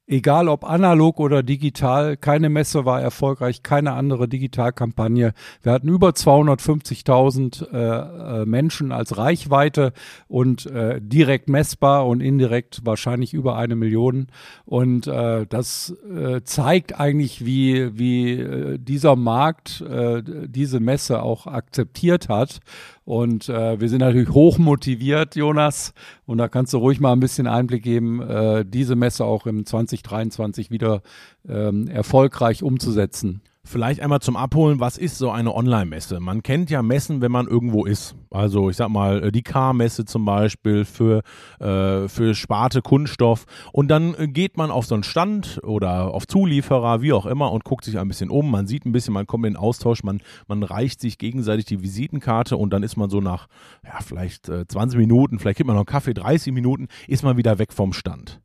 [0.06, 5.32] egal ob analog oder digital, keine Messe war erfolgreich, keine andere Digitalkampagne.
[5.62, 9.92] Wir hatten über 250.000 äh, äh, Menschen als Reichweite
[10.28, 14.28] und äh, direkt messbar und indirekt wahrscheinlich über eine Million.
[14.64, 22.28] Und äh, das äh, zeigt eigentlich, wie, wie äh, dieser Markt diese Messe auch akzeptiert
[22.28, 22.60] hat.
[23.06, 25.94] Und äh, wir sind natürlich hoch motiviert, Jonas.
[26.26, 29.64] Und da kannst du ruhig mal ein bisschen Einblick geben, äh, diese Messe auch im
[29.64, 31.02] 2023 wieder
[31.48, 33.42] ähm, erfolgreich umzusetzen.
[33.68, 36.20] Vielleicht einmal zum Abholen, was ist so eine Online-Messe?
[36.20, 38.14] Man kennt ja Messen, wenn man irgendwo ist.
[38.30, 41.22] Also ich sag mal, äh, die K-Messe zum Beispiel für,
[41.58, 43.44] äh, für Sparte Kunststoff.
[43.72, 47.50] Und dann äh, geht man auf so einen Stand oder auf Zulieferer, wie auch immer,
[47.50, 48.52] und guckt sich ein bisschen um.
[48.52, 51.82] Man sieht ein bisschen, man kommt in den Austausch, man, man reicht sich gegenseitig die
[51.82, 53.48] Visitenkarte und dann ist man so nach,
[53.84, 57.36] ja, vielleicht äh, 20 Minuten, vielleicht gibt man noch einen Kaffee, 30 Minuten, ist man
[57.36, 58.40] wieder weg vom Stand.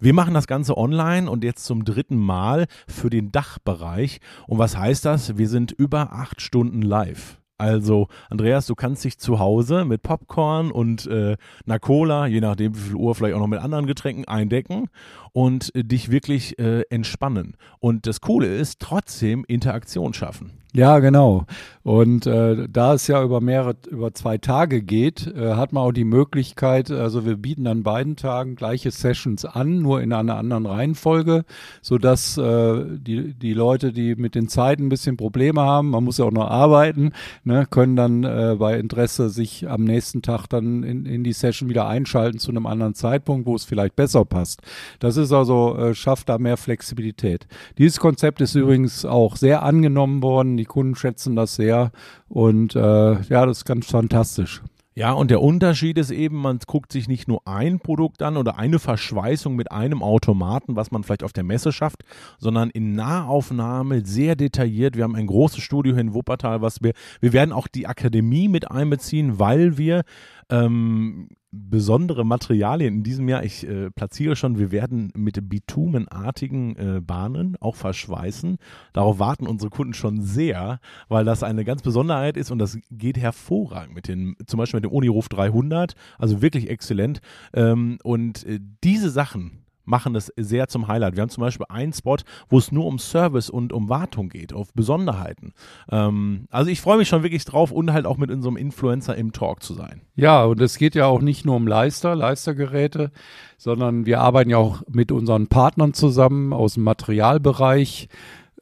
[0.00, 4.20] Wir machen das Ganze online und jetzt zum dritten Mal für den Dachbereich.
[4.46, 5.38] Und was heißt das?
[5.38, 7.38] Wir sind über acht Stunden live.
[7.56, 12.74] Also, Andreas, du kannst dich zu Hause mit Popcorn und äh, einer Cola, je nachdem
[12.74, 14.88] wie viel Uhr, vielleicht auch noch mit anderen Getränken eindecken
[15.32, 17.56] und äh, dich wirklich äh, entspannen.
[17.78, 20.63] Und das Coole ist, trotzdem Interaktion schaffen.
[20.76, 21.46] Ja, genau.
[21.84, 25.92] Und äh, da es ja über mehrere, über zwei Tage geht, äh, hat man auch
[25.92, 30.66] die Möglichkeit, also wir bieten an beiden Tagen gleiche Sessions an, nur in einer anderen
[30.66, 31.44] Reihenfolge,
[31.80, 36.18] sodass äh, die, die Leute, die mit den Zeiten ein bisschen Probleme haben, man muss
[36.18, 37.12] ja auch noch arbeiten,
[37.44, 41.68] ne, können dann äh, bei Interesse sich am nächsten Tag dann in, in die Session
[41.68, 44.62] wieder einschalten zu einem anderen Zeitpunkt, wo es vielleicht besser passt.
[44.98, 47.46] Das ist also, äh, schafft da mehr Flexibilität.
[47.76, 51.92] Dieses Konzept ist übrigens auch sehr angenommen worden die Kunden schätzen das sehr
[52.28, 54.62] und äh, ja, das ist ganz fantastisch.
[54.96, 58.58] Ja, und der Unterschied ist eben, man guckt sich nicht nur ein Produkt an oder
[58.58, 62.04] eine Verschweißung mit einem Automaten, was man vielleicht auf der Messe schafft,
[62.38, 64.96] sondern in Nahaufnahme sehr detailliert.
[64.96, 68.70] Wir haben ein großes Studio in Wuppertal, was wir, wir werden auch die Akademie mit
[68.70, 70.04] einbeziehen, weil wir
[70.48, 73.44] ähm, besondere Materialien in diesem Jahr.
[73.44, 78.58] Ich äh, platziere schon, wir werden mit bitumenartigen äh, Bahnen auch verschweißen.
[78.92, 83.18] Darauf warten unsere Kunden schon sehr, weil das eine ganz Besonderheit ist und das geht
[83.18, 87.20] hervorragend mit den, zum Beispiel mit dem Uniruf 300, also wirklich exzellent.
[87.52, 91.16] Ähm, und äh, diese Sachen, machen es sehr zum Highlight.
[91.16, 92.16] Wir haben zum Beispiel einen Spot,
[92.48, 95.52] wo es nur um Service und um Wartung geht, auf Besonderheiten.
[95.90, 99.32] Ähm, also ich freue mich schon wirklich drauf und halt auch mit unserem Influencer im
[99.32, 100.02] Talk zu sein.
[100.16, 103.10] Ja, und es geht ja auch nicht nur um Leister, Leistergeräte,
[103.58, 108.08] sondern wir arbeiten ja auch mit unseren Partnern zusammen aus dem Materialbereich.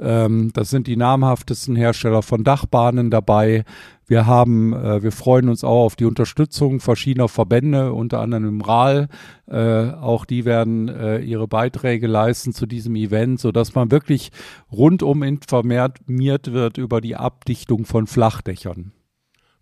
[0.01, 3.65] Ähm, das sind die namhaftesten Hersteller von Dachbahnen dabei.
[4.13, 8.61] Wir haben, äh, wir freuen uns auch auf die Unterstützung verschiedener Verbände, unter anderem im
[8.61, 9.09] RAL.
[9.47, 14.31] Äh, auch die werden äh, ihre Beiträge leisten zu diesem Event, so dass man wirklich
[14.71, 18.93] rundum informiert wird über die Abdichtung von Flachdächern.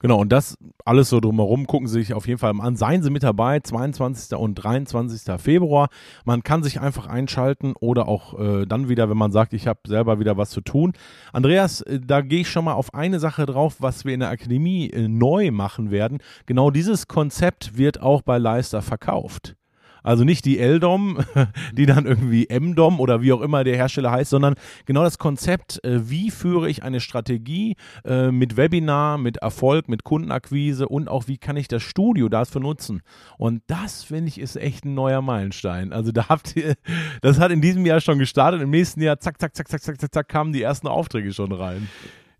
[0.00, 2.74] Genau, und das alles so drumherum gucken Sie sich auf jeden Fall an.
[2.76, 4.36] Seien Sie mit dabei, 22.
[4.36, 5.38] und 23.
[5.38, 5.90] Februar.
[6.24, 9.80] Man kann sich einfach einschalten oder auch äh, dann wieder, wenn man sagt, ich habe
[9.86, 10.94] selber wieder was zu tun.
[11.34, 14.30] Andreas, äh, da gehe ich schon mal auf eine Sache drauf, was wir in der
[14.30, 16.18] Akademie äh, neu machen werden.
[16.46, 19.54] Genau dieses Konzept wird auch bei Leister verkauft.
[20.02, 21.18] Also nicht die L-DOM,
[21.72, 24.54] die dann irgendwie M-DOM oder wie auch immer der Hersteller heißt, sondern
[24.86, 30.04] genau das Konzept, äh, wie führe ich eine Strategie äh, mit Webinar, mit Erfolg, mit
[30.04, 33.02] Kundenakquise und auch wie kann ich das Studio dafür nutzen.
[33.38, 35.92] Und das, finde ich, ist echt ein neuer Meilenstein.
[35.92, 36.74] Also da habt ihr,
[37.22, 40.00] das hat in diesem Jahr schon gestartet, im nächsten Jahr zack, zack, zack, zack, zack,
[40.00, 41.88] zack, zack kamen die ersten Aufträge schon rein.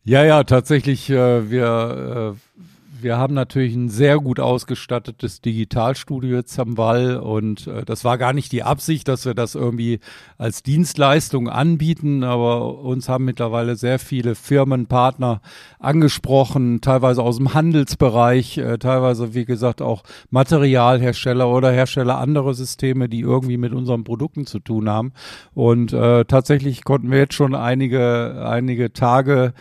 [0.03, 2.63] Ja, ja, tatsächlich, äh, wir äh,
[3.03, 8.19] wir haben natürlich ein sehr gut ausgestattetes Digitalstudio jetzt am Wall und äh, das war
[8.19, 10.01] gar nicht die Absicht, dass wir das irgendwie
[10.39, 15.41] als Dienstleistung anbieten, aber uns haben mittlerweile sehr viele Firmenpartner
[15.79, 23.09] angesprochen, teilweise aus dem Handelsbereich, äh, teilweise wie gesagt auch Materialhersteller oder Hersteller anderer Systeme,
[23.09, 25.13] die irgendwie mit unseren Produkten zu tun haben.
[25.55, 29.53] Und äh, tatsächlich konnten wir jetzt schon einige einige Tage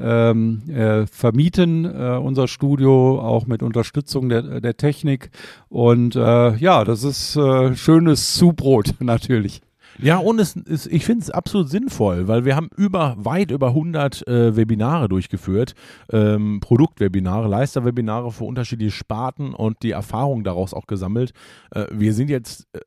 [0.00, 5.30] ähm, äh, vermieten, äh, unser Studio, auch mit Unterstützung der, der Technik.
[5.68, 9.60] Und äh, ja, das ist äh, schönes Zubrot natürlich.
[10.00, 13.68] Ja, und es ist, ich finde es absolut sinnvoll, weil wir haben über weit über
[13.68, 15.74] 100 äh, Webinare durchgeführt,
[16.12, 21.32] ähm, Produktwebinare, Leisterwebinare für unterschiedliche Sparten und die Erfahrung daraus auch gesammelt.
[21.72, 22.80] Äh, wir sind jetzt äh,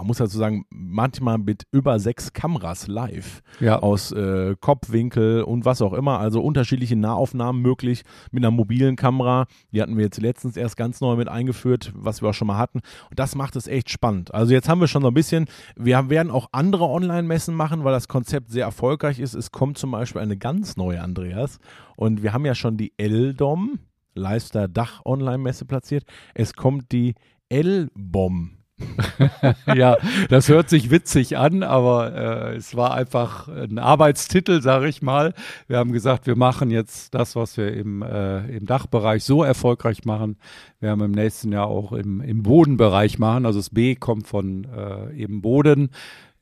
[0.00, 3.80] man muss dazu sagen, manchmal mit über sechs Kameras live ja.
[3.80, 9.46] aus äh, Kopfwinkel und was auch immer, also unterschiedliche Nahaufnahmen möglich mit einer mobilen Kamera.
[9.72, 12.56] Die hatten wir jetzt letztens erst ganz neu mit eingeführt, was wir auch schon mal
[12.56, 12.78] hatten.
[13.10, 14.32] Und das macht es echt spannend.
[14.32, 17.92] Also jetzt haben wir schon so ein bisschen, wir werden auch andere Online-Messen machen, weil
[17.92, 19.34] das Konzept sehr erfolgreich ist.
[19.34, 21.58] Es kommt zum Beispiel eine ganz neue, Andreas.
[21.96, 23.80] Und wir haben ja schon die L-DOM,
[24.14, 26.04] Leister Dach Online-Messe platziert.
[26.34, 27.14] Es kommt die
[27.50, 28.59] L-BOM
[29.74, 29.96] ja,
[30.28, 35.34] das hört sich witzig an, aber äh, es war einfach ein Arbeitstitel, sage ich mal.
[35.68, 40.04] Wir haben gesagt, wir machen jetzt das, was wir im, äh, im Dachbereich so erfolgreich
[40.04, 40.36] machen.
[40.80, 43.46] Wir haben im nächsten Jahr auch im, im Bodenbereich machen.
[43.46, 45.90] Also das B kommt von äh, eben Boden.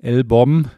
[0.01, 0.71] L-Bomb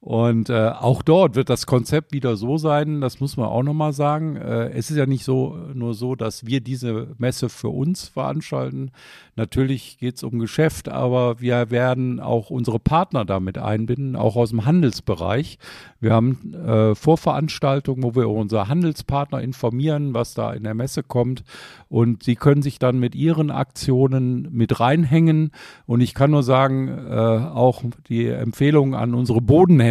[0.00, 3.92] Und äh, auch dort wird das Konzept wieder so sein, das muss man auch nochmal
[3.92, 4.36] sagen.
[4.36, 8.92] Äh, es ist ja nicht so nur so, dass wir diese Messe für uns veranstalten.
[9.34, 14.50] Natürlich geht es um Geschäft, aber wir werden auch unsere Partner damit einbinden, auch aus
[14.50, 15.58] dem Handelsbereich.
[16.00, 21.42] Wir haben äh, Vorveranstaltungen, wo wir unsere Handelspartner informieren, was da in der Messe kommt.
[21.88, 25.50] Und sie können sich dann mit ihren Aktionen mit reinhängen.
[25.86, 29.87] Und ich kann nur sagen, äh, auch die Empfehlung an unsere Bodenhändler,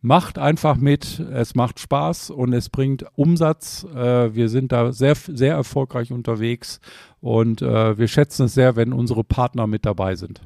[0.00, 3.84] macht einfach mit, es macht Spaß und es bringt Umsatz.
[3.94, 6.80] Äh, wir sind da sehr, sehr erfolgreich unterwegs
[7.20, 10.42] und äh, wir schätzen es sehr, wenn unsere Partner mit dabei sind.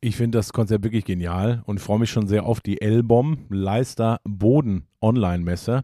[0.00, 4.20] Ich finde das Konzept wirklich genial und freue mich schon sehr auf die Elbom Leister
[4.24, 5.82] Boden Online-Messe.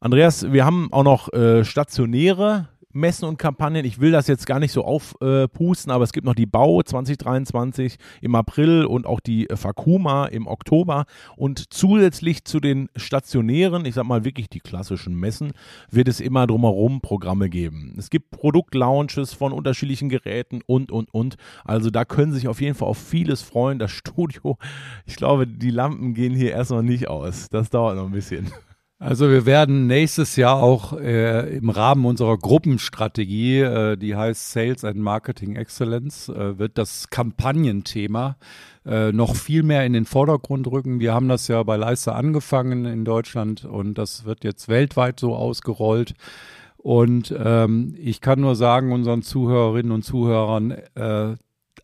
[0.00, 3.84] Andreas, wir haben auch noch äh, stationäre Messen und Kampagnen.
[3.84, 7.96] Ich will das jetzt gar nicht so aufpusten, aber es gibt noch die Bau 2023
[8.22, 11.04] im April und auch die Fakuma im Oktober.
[11.36, 15.52] Und zusätzlich zu den stationären, ich sag mal wirklich die klassischen Messen,
[15.90, 17.94] wird es immer drumherum Programme geben.
[17.98, 21.36] Es gibt Produktlaunches von unterschiedlichen Geräten und, und, und.
[21.64, 23.78] Also da können sich auf jeden Fall auf vieles freuen.
[23.78, 24.56] Das Studio,
[25.04, 27.48] ich glaube, die Lampen gehen hier erstmal nicht aus.
[27.50, 28.50] Das dauert noch ein bisschen.
[28.98, 34.84] Also wir werden nächstes Jahr auch äh, im Rahmen unserer Gruppenstrategie, äh, die heißt Sales
[34.84, 38.36] and Marketing Excellence, äh, wird das Kampagnenthema
[38.86, 40.98] äh, noch viel mehr in den Vordergrund rücken.
[40.98, 45.36] Wir haben das ja bei Leister angefangen in Deutschland und das wird jetzt weltweit so
[45.36, 46.14] ausgerollt.
[46.78, 51.34] Und ähm, ich kann nur sagen, unseren Zuhörerinnen und Zuhörern, äh,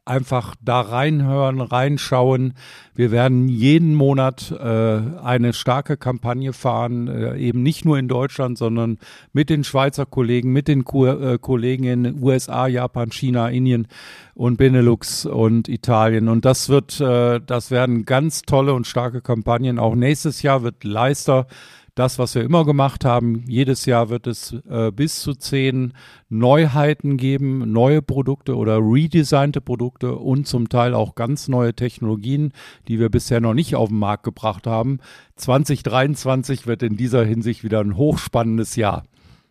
[0.05, 2.55] einfach da reinhören, reinschauen.
[2.95, 8.59] Wir werden jeden Monat äh, eine starke Kampagne fahren, äh, eben nicht nur in Deutschland,
[8.59, 8.99] sondern
[9.33, 13.87] mit den Schweizer Kollegen, mit den Ko äh, Kollegen in USA, Japan, China, Indien
[14.35, 16.29] und Benelux und Italien.
[16.29, 19.79] Und das wird, äh, das werden ganz tolle und starke Kampagnen.
[19.79, 21.47] Auch nächstes Jahr wird Leister
[21.95, 23.45] das, was wir immer gemacht haben.
[23.47, 25.93] Jedes Jahr wird es äh, bis zu zehn
[26.29, 32.53] Neuheiten geben, neue Produkte oder redesignte Produkte und zum Teil auch ganz neue Technologien,
[32.89, 34.99] die wir bisher noch nicht auf den Markt gebracht haben.
[35.37, 39.05] 2023 wird in dieser Hinsicht wieder ein hochspannendes Jahr.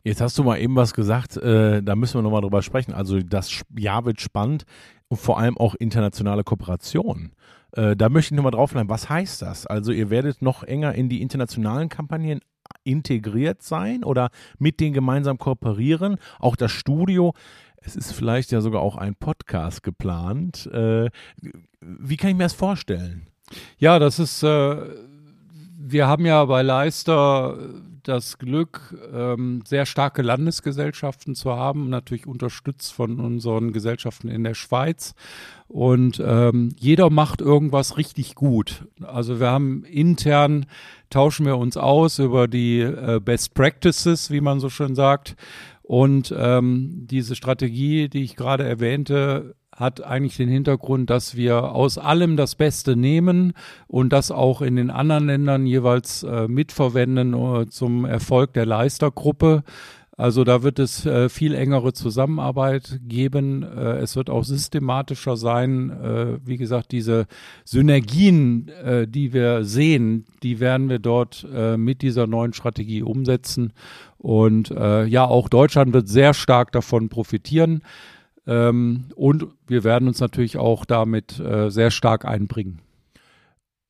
[0.04, 2.94] Jetzt hast du mal eben was gesagt, äh, da müssen wir nochmal drüber sprechen.
[2.94, 4.66] Also das Jahr wird spannend
[5.12, 7.34] und vor allem auch internationale Kooperation.
[7.74, 8.88] Äh, da möchte ich nochmal drauf bleiben.
[8.88, 9.68] Was heißt das?
[9.68, 12.40] Also ihr werdet noch enger in die internationalen Kampagnen
[12.86, 16.16] integriert sein oder mit denen gemeinsam kooperieren.
[16.40, 17.34] Auch das Studio.
[17.76, 20.68] Es ist vielleicht ja sogar auch ein Podcast geplant.
[20.68, 21.10] Äh,
[21.82, 23.28] wie kann ich mir das vorstellen?
[23.80, 24.78] Ja, das ist, äh,
[25.84, 27.58] wir haben ja bei Leister
[28.04, 34.54] das Glück, ähm, sehr starke Landesgesellschaften zu haben, natürlich unterstützt von unseren Gesellschaften in der
[34.56, 35.14] Schweiz.
[35.68, 38.86] Und ähm, jeder macht irgendwas richtig gut.
[39.02, 40.66] Also wir haben intern,
[41.10, 45.36] tauschen wir uns aus über die äh, Best Practices, wie man so schön sagt.
[45.84, 51.98] Und ähm, diese Strategie, die ich gerade erwähnte, hat eigentlich den Hintergrund, dass wir aus
[51.98, 53.54] allem das Beste nehmen
[53.88, 59.64] und das auch in den anderen Ländern jeweils äh, mitverwenden uh, zum Erfolg der Leistergruppe.
[60.18, 63.64] Also da wird es äh, viel engere Zusammenarbeit geben.
[63.64, 65.90] Äh, es wird auch systematischer sein.
[65.90, 67.26] Äh, wie gesagt, diese
[67.64, 73.74] Synergien, äh, die wir sehen, die werden wir dort äh, mit dieser neuen Strategie umsetzen.
[74.20, 77.82] Und ja, auch Deutschland wird sehr stark davon profitieren.
[78.48, 82.82] Ähm, und wir werden uns natürlich auch damit äh, sehr stark einbringen.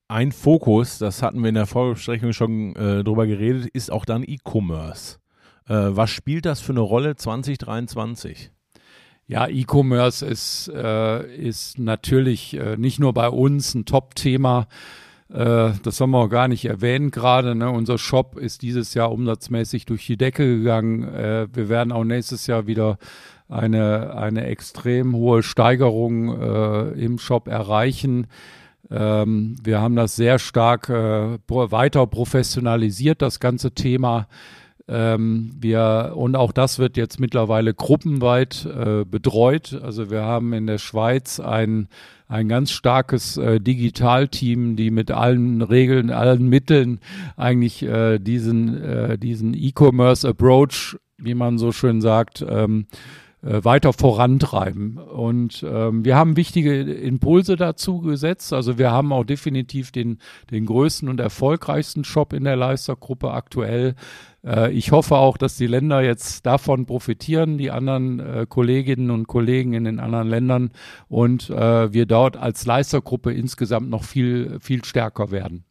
[0.08, 4.24] Ein Fokus, das hatten wir in der Vorbesprechung schon äh, drüber geredet, ist auch dann
[4.24, 5.20] E-Commerce.
[5.68, 8.52] Äh, was spielt das für eine Rolle 2023?
[9.28, 14.68] Ja, E-Commerce ist, äh, ist natürlich äh, nicht nur bei uns ein Top-Thema.
[15.30, 17.56] Äh, das haben wir auch gar nicht erwähnt gerade.
[17.56, 17.72] Ne?
[17.72, 21.04] Unser Shop ist dieses Jahr umsatzmäßig durch die Decke gegangen.
[21.54, 22.98] Wir werden auch nächstes Jahr wieder
[23.52, 28.28] eine, eine extrem hohe Steigerung äh, im Shop erreichen.
[28.90, 34.28] Ähm, wir haben das sehr stark äh, weiter professionalisiert, das ganze Thema.
[34.88, 39.80] Ähm, wir, und auch das wird jetzt mittlerweile gruppenweit äh, betreut.
[39.84, 41.90] Also wir haben in der Schweiz ein,
[42.30, 47.02] ein ganz starkes äh, Digitalteam, die mit allen Regeln, allen Mitteln
[47.36, 52.96] eigentlich äh, diesen, äh, diesen E-Commerce Approach, wie man so schön sagt, ähm, äh,
[53.42, 54.98] weiter vorantreiben.
[54.98, 58.54] Und ähm, wir haben wichtige Impulse dazu gesetzt.
[58.54, 60.20] Also wir haben auch definitiv den,
[60.52, 63.96] den größten und erfolgreichsten Shop in der Leistergruppe aktuell.
[64.46, 69.28] Äh, ich hoffe auch, dass die Länder jetzt davon profitieren, die anderen äh, Kolleginnen und
[69.28, 70.72] Kollegen in den anderen Ländern
[71.08, 75.66] und äh, wir dort als Leistergruppe insgesamt noch viel, viel stärker werden.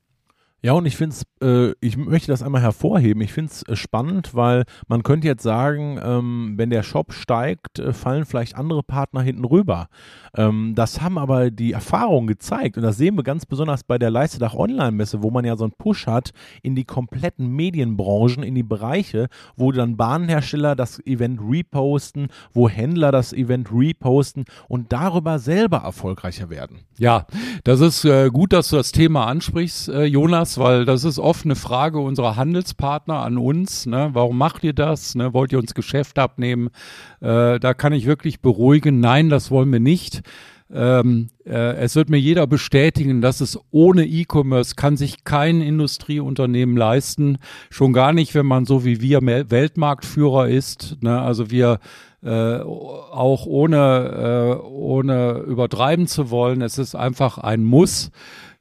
[0.63, 3.23] Ja, und ich finde es, äh, ich möchte das einmal hervorheben.
[3.23, 7.79] Ich finde es äh, spannend, weil man könnte jetzt sagen, ähm, wenn der Shop steigt,
[7.79, 9.89] äh, fallen vielleicht andere Partner hinten rüber.
[10.37, 14.11] Ähm, das haben aber die Erfahrungen gezeigt und das sehen wir ganz besonders bei der
[14.11, 16.33] Leistedach Online-Messe, wo man ja so einen Push hat
[16.63, 23.13] in die kompletten Medienbranchen, in die Bereiche, wo dann Bahnhersteller das Event reposten, wo Händler
[23.13, 26.81] das Event reposten und darüber selber erfolgreicher werden.
[26.99, 27.27] Ja,
[27.65, 30.05] das ist äh, gut, dass du das Thema ansprichst, äh,
[30.51, 33.87] Jonas, weil das ist oft eine Frage unserer Handelspartner an uns.
[33.87, 34.11] Ne?
[34.13, 35.15] Warum macht ihr das?
[35.15, 35.33] Ne?
[35.33, 36.71] Wollt ihr uns Geschäft abnehmen?
[37.21, 39.01] Äh, da kann ich wirklich beruhigen.
[39.01, 40.23] Nein, das wollen wir nicht.
[40.73, 46.77] Ähm, äh, es wird mir jeder bestätigen, dass es ohne E-Commerce kann sich kein Industrieunternehmen
[46.77, 47.39] leisten.
[47.71, 50.99] Schon gar nicht, wenn man so wie wir Weltmarktführer ist.
[51.01, 51.21] Ne?
[51.21, 51.81] Also wir
[52.23, 56.61] äh, auch ohne, äh, ohne übertreiben zu wollen.
[56.61, 58.11] Es ist einfach ein Muss.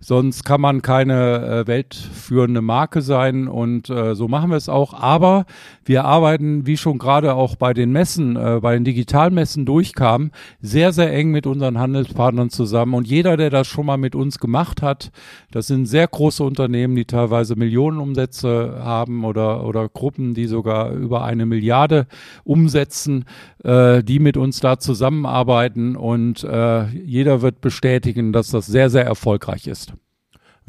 [0.02, 4.94] Sonst kann man keine äh, weltführende Marke sein und äh, so machen wir es auch.
[4.94, 5.46] Aber
[5.84, 10.32] wir arbeiten, wie schon gerade auch bei den Messen, äh, bei den Digitalmessen durchkam,
[10.62, 12.94] sehr, sehr eng mit unseren Handelspartnern zusammen.
[12.94, 15.12] Und jeder, der das schon mal mit uns gemacht hat,
[15.52, 21.26] das sind sehr große Unternehmen, die teilweise Millionenumsätze haben oder, oder Gruppen, die sogar über
[21.26, 22.08] eine Milliarde
[22.46, 23.26] umsetzen,
[23.66, 25.98] äh, die mit uns da zusammenarbeiten.
[25.98, 29.89] Und äh, jeder wird bestätigen, dass das sehr, sehr erfolgreich ist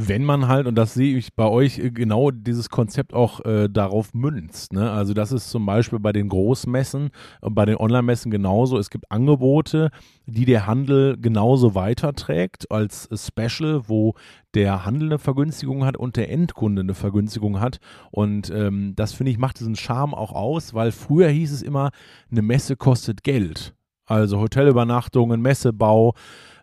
[0.08, 3.68] wenn man halt, und das sehe ich bei euch äh, genau dieses Konzept auch äh,
[3.68, 4.72] darauf münzt.
[4.72, 4.90] Ne?
[4.90, 7.10] Also das ist zum Beispiel bei den Großmessen,
[7.42, 8.78] äh, bei den Online-Messen genauso.
[8.78, 9.90] Es gibt Angebote,
[10.26, 14.14] die der Handel genauso weiterträgt als Special, wo
[14.54, 17.78] der Handel eine Vergünstigung hat und der Endkunde eine Vergünstigung hat.
[18.10, 21.90] Und ähm, das finde ich macht diesen Charme auch aus, weil früher hieß es immer,
[22.30, 23.74] eine Messe kostet Geld.
[24.06, 26.14] Also Hotelübernachtungen, Messebau,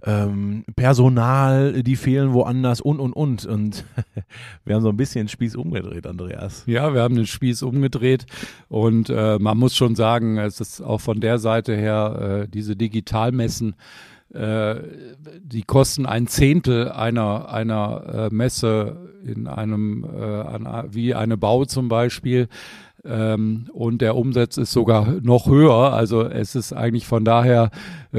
[0.05, 3.45] ähm, Personal, die fehlen woanders und, und, und.
[3.45, 3.85] Und
[4.65, 6.63] wir haben so ein bisschen den Spieß umgedreht, Andreas.
[6.67, 8.25] Ja, wir haben den Spieß umgedreht
[8.69, 12.75] und äh, man muss schon sagen, es ist auch von der Seite her, äh, diese
[12.75, 13.75] Digitalmessen,
[14.33, 14.75] äh,
[15.41, 21.65] die kosten ein Zehntel einer, einer äh, Messe in einem, äh, an, wie eine Bau
[21.65, 22.47] zum Beispiel.
[23.05, 25.93] Ähm, und der Umsatz ist sogar noch höher.
[25.93, 27.71] Also es ist eigentlich von daher,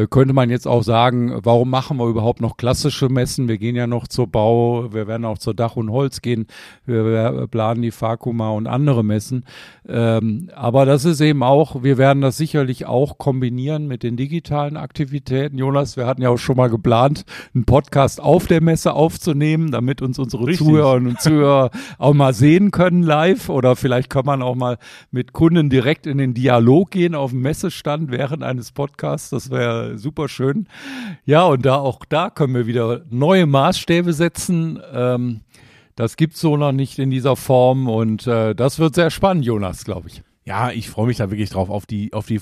[0.06, 3.48] könnte man jetzt auch sagen, warum machen wir überhaupt noch klassische Messen?
[3.48, 6.46] Wir gehen ja noch zur Bau, wir werden auch zur Dach und Holz gehen,
[6.86, 9.44] wir, wir planen die Fakuma und andere Messen.
[9.88, 14.76] Ähm, aber das ist eben auch, wir werden das sicherlich auch kombinieren mit den digitalen
[14.76, 15.58] Aktivitäten.
[15.58, 17.24] Jonas, wir hatten ja auch schon mal geplant,
[17.54, 20.66] einen Podcast auf der Messe aufzunehmen, damit uns unsere Richtig.
[20.66, 24.78] Zuhörerinnen und Zuhörer auch mal sehen können live oder vielleicht kann man auch mal
[25.10, 29.30] mit Kunden direkt in den Dialog gehen auf dem Messestand während eines Podcasts.
[29.30, 30.68] Das wäre super schön.
[31.24, 34.78] Ja, und da auch da können wir wieder neue Maßstäbe setzen.
[34.92, 35.40] Ähm,
[35.96, 39.84] das gibt's so noch nicht in dieser Form und äh, das wird sehr spannend, Jonas,
[39.84, 40.22] glaube ich.
[40.44, 42.40] Ja, ich freue mich da wirklich drauf, auf die, auf die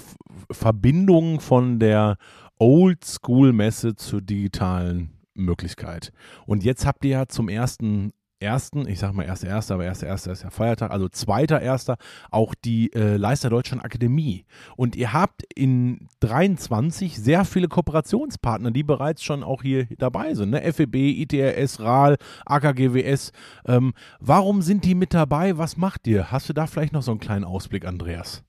[0.50, 2.18] Verbindung von der
[2.58, 6.12] Old-School-Messe zur digitalen Möglichkeit.
[6.46, 10.06] Und jetzt habt ihr ja zum ersten ersten, ich sag mal erster erster, aber erster
[10.06, 11.96] erster ist ja Feiertag, also zweiter erster
[12.30, 14.44] auch die äh, Leister Deutschland Akademie.
[14.76, 20.50] Und ihr habt in 23 sehr viele Kooperationspartner, die bereits schon auch hier dabei sind,
[20.50, 20.72] ne?
[20.72, 23.32] FEB, ITRS, RAL, AKGWS.
[23.66, 25.56] Ähm, warum sind die mit dabei?
[25.56, 26.30] Was macht ihr?
[26.30, 28.44] Hast du da vielleicht noch so einen kleinen Ausblick, Andreas?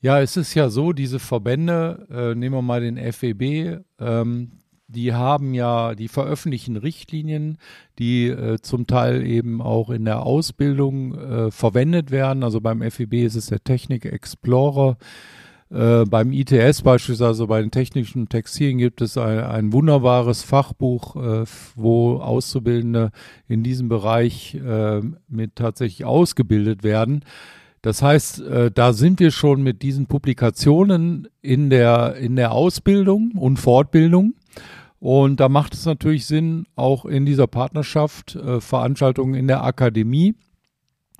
[0.00, 4.52] Ja, es ist ja so, diese Verbände, äh, nehmen wir mal den FEB, ähm,
[4.94, 7.58] die haben ja, die veröffentlichen Richtlinien,
[7.98, 12.42] die äh, zum Teil eben auch in der Ausbildung äh, verwendet werden.
[12.42, 14.96] Also beim FEB ist es der Technik Explorer.
[15.70, 21.16] Äh, beim ITS beispielsweise, also bei den technischen Textilien, gibt es ein, ein wunderbares Fachbuch,
[21.16, 23.10] äh, wo Auszubildende
[23.48, 27.24] in diesem Bereich äh, mit tatsächlich ausgebildet werden.
[27.82, 33.32] Das heißt, äh, da sind wir schon mit diesen Publikationen in der, in der Ausbildung
[33.36, 34.34] und Fortbildung.
[35.04, 40.34] Und da macht es natürlich Sinn, auch in dieser Partnerschaft äh, Veranstaltungen in der Akademie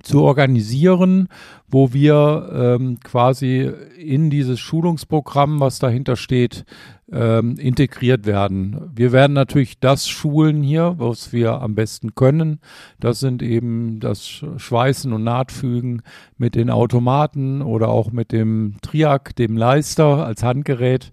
[0.01, 1.27] zu organisieren,
[1.67, 6.65] wo wir ähm, quasi in dieses Schulungsprogramm, was dahinter steht,
[7.11, 8.89] ähm, integriert werden.
[8.95, 12.61] Wir werden natürlich das schulen hier, was wir am besten können.
[12.99, 16.01] Das sind eben das Schweißen und Nahtfügen
[16.39, 21.11] mit den Automaten oder auch mit dem Triac, dem Leister als Handgerät.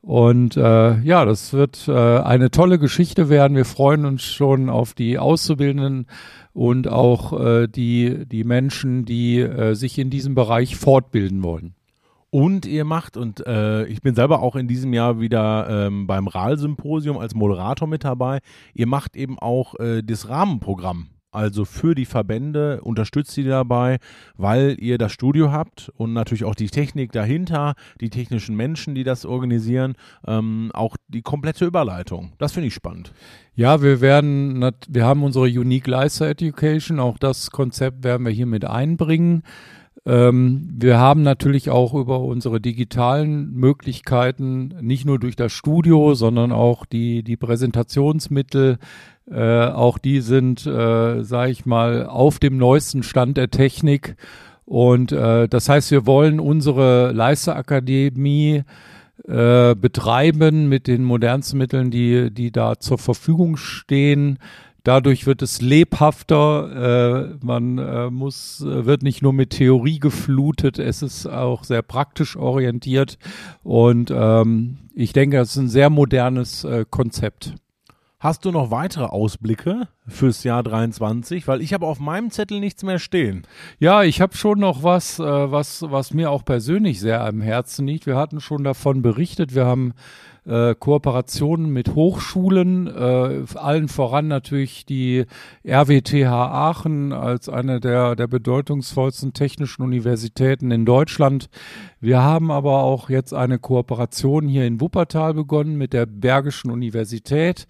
[0.00, 3.56] Und äh, ja, das wird äh, eine tolle Geschichte werden.
[3.56, 6.06] Wir freuen uns schon auf die Auszubildenden
[6.52, 11.74] und auch äh, die, die Menschen, die äh, sich in diesem Bereich fortbilden wollen.
[12.30, 16.28] Und ihr macht, und äh, ich bin selber auch in diesem Jahr wieder ähm, beim
[16.28, 18.40] RAL-Symposium als Moderator mit dabei,
[18.74, 21.08] ihr macht eben auch äh, das Rahmenprogramm
[21.38, 23.98] also für die Verbände, unterstützt sie dabei,
[24.36, 29.04] weil ihr das Studio habt und natürlich auch die Technik dahinter, die technischen Menschen, die
[29.04, 29.94] das organisieren,
[30.26, 32.32] ähm, auch die komplette Überleitung.
[32.38, 33.12] Das finde ich spannend.
[33.54, 38.46] Ja, wir werden, wir haben unsere Unique Leister Education, auch das Konzept werden wir hier
[38.46, 39.44] mit einbringen.
[40.06, 46.50] Ähm, wir haben natürlich auch über unsere digitalen Möglichkeiten, nicht nur durch das Studio, sondern
[46.50, 48.78] auch die, die Präsentationsmittel,
[49.30, 54.16] äh, auch die sind, äh, sage ich mal, auf dem neuesten Stand der Technik.
[54.64, 58.64] Und äh, das heißt, wir wollen unsere Leisterakademie
[59.26, 64.38] äh, betreiben mit den modernsten Mitteln, die, die da zur Verfügung stehen.
[64.84, 67.32] Dadurch wird es lebhafter.
[67.42, 71.82] Äh, man äh, muss, äh, wird nicht nur mit Theorie geflutet, es ist auch sehr
[71.82, 73.18] praktisch orientiert.
[73.62, 77.54] Und ähm, ich denke, das ist ein sehr modernes äh, Konzept.
[78.20, 81.46] Hast du noch weitere Ausblicke fürs Jahr 23?
[81.46, 83.46] Weil ich habe auf meinem Zettel nichts mehr stehen.
[83.78, 87.86] Ja, ich habe schon noch was, äh, was, was mir auch persönlich sehr am Herzen
[87.86, 88.06] liegt.
[88.06, 89.54] Wir hatten schon davon berichtet.
[89.54, 89.94] Wir haben
[90.48, 95.26] äh, Kooperationen mit Hochschulen, äh, allen voran natürlich die
[95.64, 101.50] RWTH Aachen als eine der, der bedeutungsvollsten technischen Universitäten in Deutschland.
[102.00, 107.66] Wir haben aber auch jetzt eine Kooperation hier in Wuppertal begonnen mit der Bergischen Universität.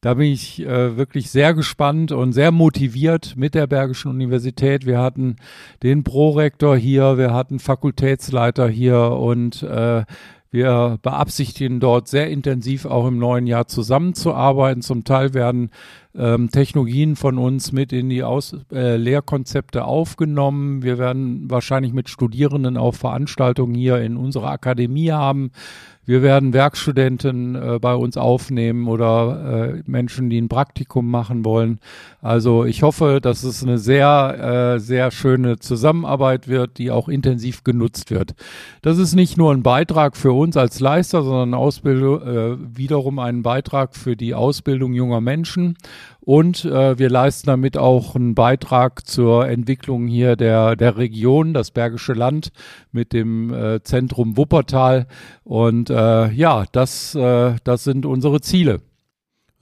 [0.00, 4.86] Da bin ich äh, wirklich sehr gespannt und sehr motiviert mit der Bergischen Universität.
[4.86, 5.36] Wir hatten
[5.82, 10.04] den Prorektor hier, wir hatten Fakultätsleiter hier und äh,
[10.50, 14.82] wir beabsichtigen dort sehr intensiv auch im neuen Jahr zusammenzuarbeiten.
[14.82, 15.70] Zum Teil werden
[16.14, 20.82] ähm, Technologien von uns mit in die Aus äh, Lehrkonzepte aufgenommen.
[20.82, 25.52] Wir werden wahrscheinlich mit Studierenden auch Veranstaltungen hier in unserer Akademie haben.
[26.06, 31.78] Wir werden Werkstudenten äh, bei uns aufnehmen oder äh, Menschen, die ein Praktikum machen wollen.
[32.22, 37.64] Also ich hoffe, dass es eine sehr, äh, sehr schöne Zusammenarbeit wird, die auch intensiv
[37.64, 38.34] genutzt wird.
[38.82, 43.42] Das ist nicht nur ein Beitrag für uns als Leister, sondern Ausbildung, äh, wiederum ein
[43.42, 45.76] Beitrag für die Ausbildung junger Menschen.
[46.20, 51.70] Und äh, wir leisten damit auch einen Beitrag zur Entwicklung hier der, der Region, das
[51.70, 52.52] Bergische Land
[52.92, 55.06] mit dem äh, Zentrum Wuppertal.
[55.44, 58.80] Und äh, ja, das, äh, das sind unsere Ziele.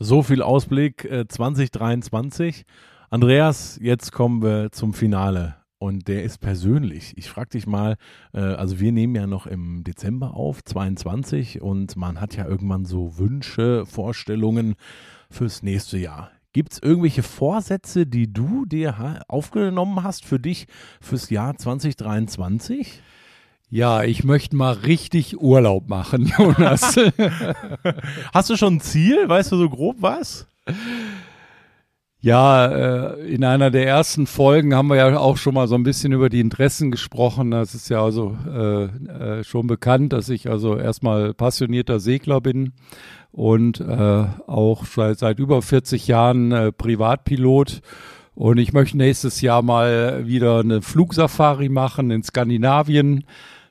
[0.01, 2.65] So viel Ausblick äh, 2023.
[3.11, 5.57] Andreas, jetzt kommen wir zum Finale.
[5.81, 7.15] Und der ist persönlich.
[7.17, 7.97] Ich frage dich mal,
[8.33, 12.85] äh, also wir nehmen ja noch im Dezember auf, 22, und man hat ja irgendwann
[12.85, 14.75] so Wünsche, Vorstellungen
[15.31, 16.33] fürs nächste Jahr.
[16.59, 20.67] Gibt es irgendwelche Vorsätze, die du dir aufgenommen hast für dich
[21.01, 23.01] fürs Jahr 2023?
[23.71, 26.97] Ja, ich möchte mal richtig Urlaub machen, Jonas.
[28.35, 29.29] Hast du schon ein Ziel?
[29.29, 30.49] Weißt du so grob was?
[32.21, 35.85] Ja, äh, in einer der ersten Folgen haben wir ja auch schon mal so ein
[35.85, 37.53] bisschen über die Interessen gesprochen.
[37.53, 42.73] Das ist ja also äh, äh, schon bekannt, dass ich also erstmal passionierter Segler bin
[43.33, 47.81] und äh, auch seit, seit über 40 Jahren äh, Privatpilot.
[48.35, 53.25] Und ich möchte nächstes Jahr mal wieder eine Flugsafari machen in Skandinavien.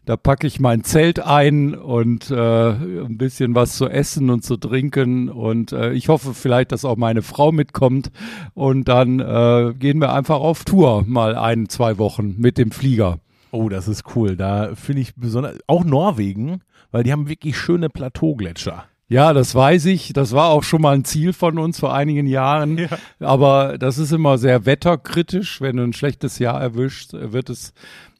[0.08, 4.55] Da packe ich mein Zelt ein und äh, ein bisschen was zu essen und zu
[4.55, 5.30] trinken.
[5.30, 8.12] Und äh, ich hoffe vielleicht, dass auch meine Frau mitkommt.
[8.53, 13.20] Und dann äh, gehen wir einfach auf Tour mal ein, zwei Wochen mit dem Flieger.
[13.51, 14.38] Oh, das ist cool.
[14.38, 18.86] Da finde ich besonders, auch Norwegen, weil die haben wirklich schöne Plateaugletscher.
[19.10, 20.12] Ja, das weiß ich.
[20.12, 22.78] Das war auch schon mal ein Ziel von uns vor einigen Jahren.
[22.78, 22.89] Ja.
[23.20, 25.62] Aber das ist immer sehr wetterkritisch.
[25.62, 27.74] Wenn du ein schlechtes Jahr erwischt, wird es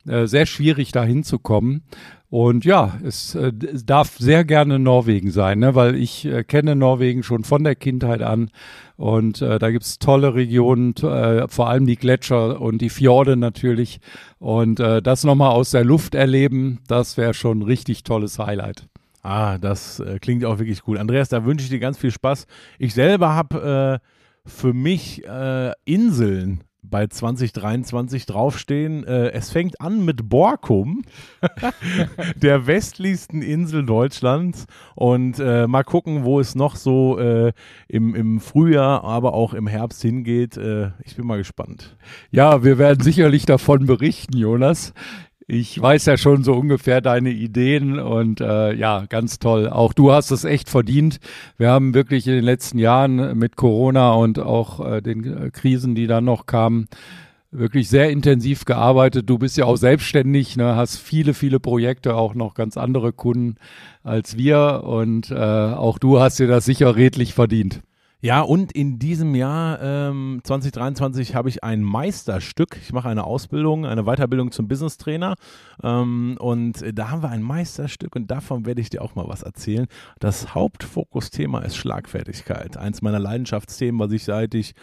[0.08, 1.84] äh, sehr schwierig, da hinzukommen.
[2.30, 5.76] Und ja, es, äh, es darf sehr gerne Norwegen sein, ne?
[5.76, 8.50] weil ich äh, kenne Norwegen schon von der Kindheit an.
[8.96, 14.00] Und äh, da gibt's tolle Regionen, äh, vor allem die Gletscher und die Fjorde natürlich.
[14.40, 18.88] Und äh, das nochmal aus der Luft erleben, das wäre schon ein richtig tolles Highlight.
[19.28, 20.98] Ah, das äh, klingt auch wirklich cool.
[20.98, 22.48] Andreas, da wünsche ich dir ganz viel Spaß.
[22.80, 29.04] Ich selber habe äh, für mich äh, Inseln bei 2023 draufstehen.
[29.04, 31.04] Äh, es fängt an mit Borkum,
[32.38, 34.66] der westlichsten Insel Deutschlands.
[34.96, 37.52] Und äh, mal gucken, wo es noch so äh,
[37.90, 40.58] im, im Frühjahr, aber auch im Herbst hingeht.
[41.04, 41.98] Ich bin mal gespannt.
[42.32, 44.94] Ja, wir werden sicherlich davon berichten, Jonas.
[45.50, 49.70] Ich weiß ja schon so ungefähr deine Ideen und äh, ja, ganz toll.
[49.70, 51.22] Auch du hast es echt verdient.
[51.58, 55.96] Wir haben wirklich in den letzten Jahren mit Corona und auch äh, den äh, Krisen,
[55.96, 56.90] die dann noch kamen,
[57.50, 59.30] wirklich sehr intensiv gearbeitet.
[59.30, 63.56] Du bist ja auch selbstständig, ne, hast viele, viele Projekte, auch noch ganz andere Kunden
[64.04, 67.82] als wir und äh, auch du hast dir das sicher redlich verdient.
[68.20, 72.76] Ja, und in diesem Jahr ähm, 2023 habe ich ein Meisterstück.
[72.82, 75.36] Ich mache eine Ausbildung, eine Weiterbildung zum Business Trainer.
[75.84, 79.44] Ähm, und da haben wir ein Meisterstück und davon werde ich dir auch mal was
[79.44, 79.86] erzählen.
[80.20, 82.76] Das Hauptfokusthema ist Schlagfertigkeit.
[82.76, 84.74] Eins meiner Leidenschaftsthemen, was ich seit ich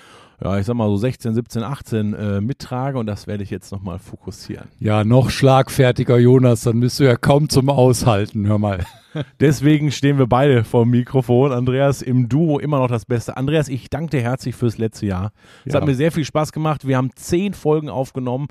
[0.44, 3.72] ja, ich sag mal so 16, 17, 18 äh, mittrage und das werde ich jetzt
[3.72, 4.68] nochmal fokussieren.
[4.78, 8.84] Ja, noch schlagfertiger, Jonas, dann bist du ja kaum zum Aushalten, hör mal.
[9.40, 11.50] Deswegen stehen wir beide vor dem Mikrofon.
[11.50, 13.38] Andreas im Duo immer noch das Beste.
[13.38, 15.32] Andreas, ich danke dir herzlich fürs letzte Jahr.
[15.64, 15.80] Es ja.
[15.80, 16.86] hat mir sehr viel Spaß gemacht.
[16.86, 18.48] Wir haben zehn Folgen aufgenommen.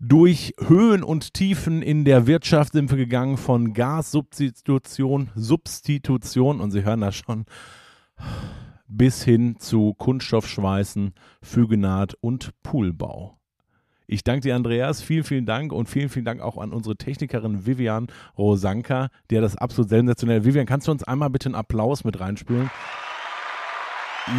[0.00, 6.84] Durch Höhen und Tiefen in der Wirtschaft sind wir gegangen von Gassubstitution, Substitution und Sie
[6.84, 7.46] hören das schon
[8.88, 13.38] bis hin zu Kunststoffschweißen, Fügenaht und Poolbau.
[14.06, 15.00] Ich danke dir, Andreas.
[15.02, 19.56] Vielen, vielen Dank und vielen, vielen Dank auch an unsere Technikerin Vivian Rosanka, hat das
[19.56, 20.44] absolut sensationell.
[20.44, 22.70] Vivian, kannst du uns einmal bitte einen Applaus mit reinspielen?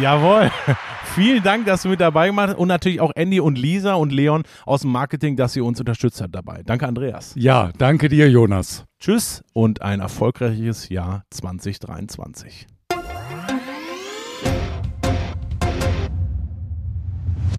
[0.00, 0.50] Jawohl.
[1.14, 2.58] Vielen Dank, dass du mit dabei gemacht hast.
[2.58, 6.20] Und natürlich auch Andy und Lisa und Leon aus dem Marketing, dass ihr uns unterstützt
[6.20, 6.62] habt dabei.
[6.64, 7.34] Danke, Andreas.
[7.36, 8.84] Ja, danke dir, Jonas.
[8.98, 12.66] Tschüss und ein erfolgreiches Jahr 2023.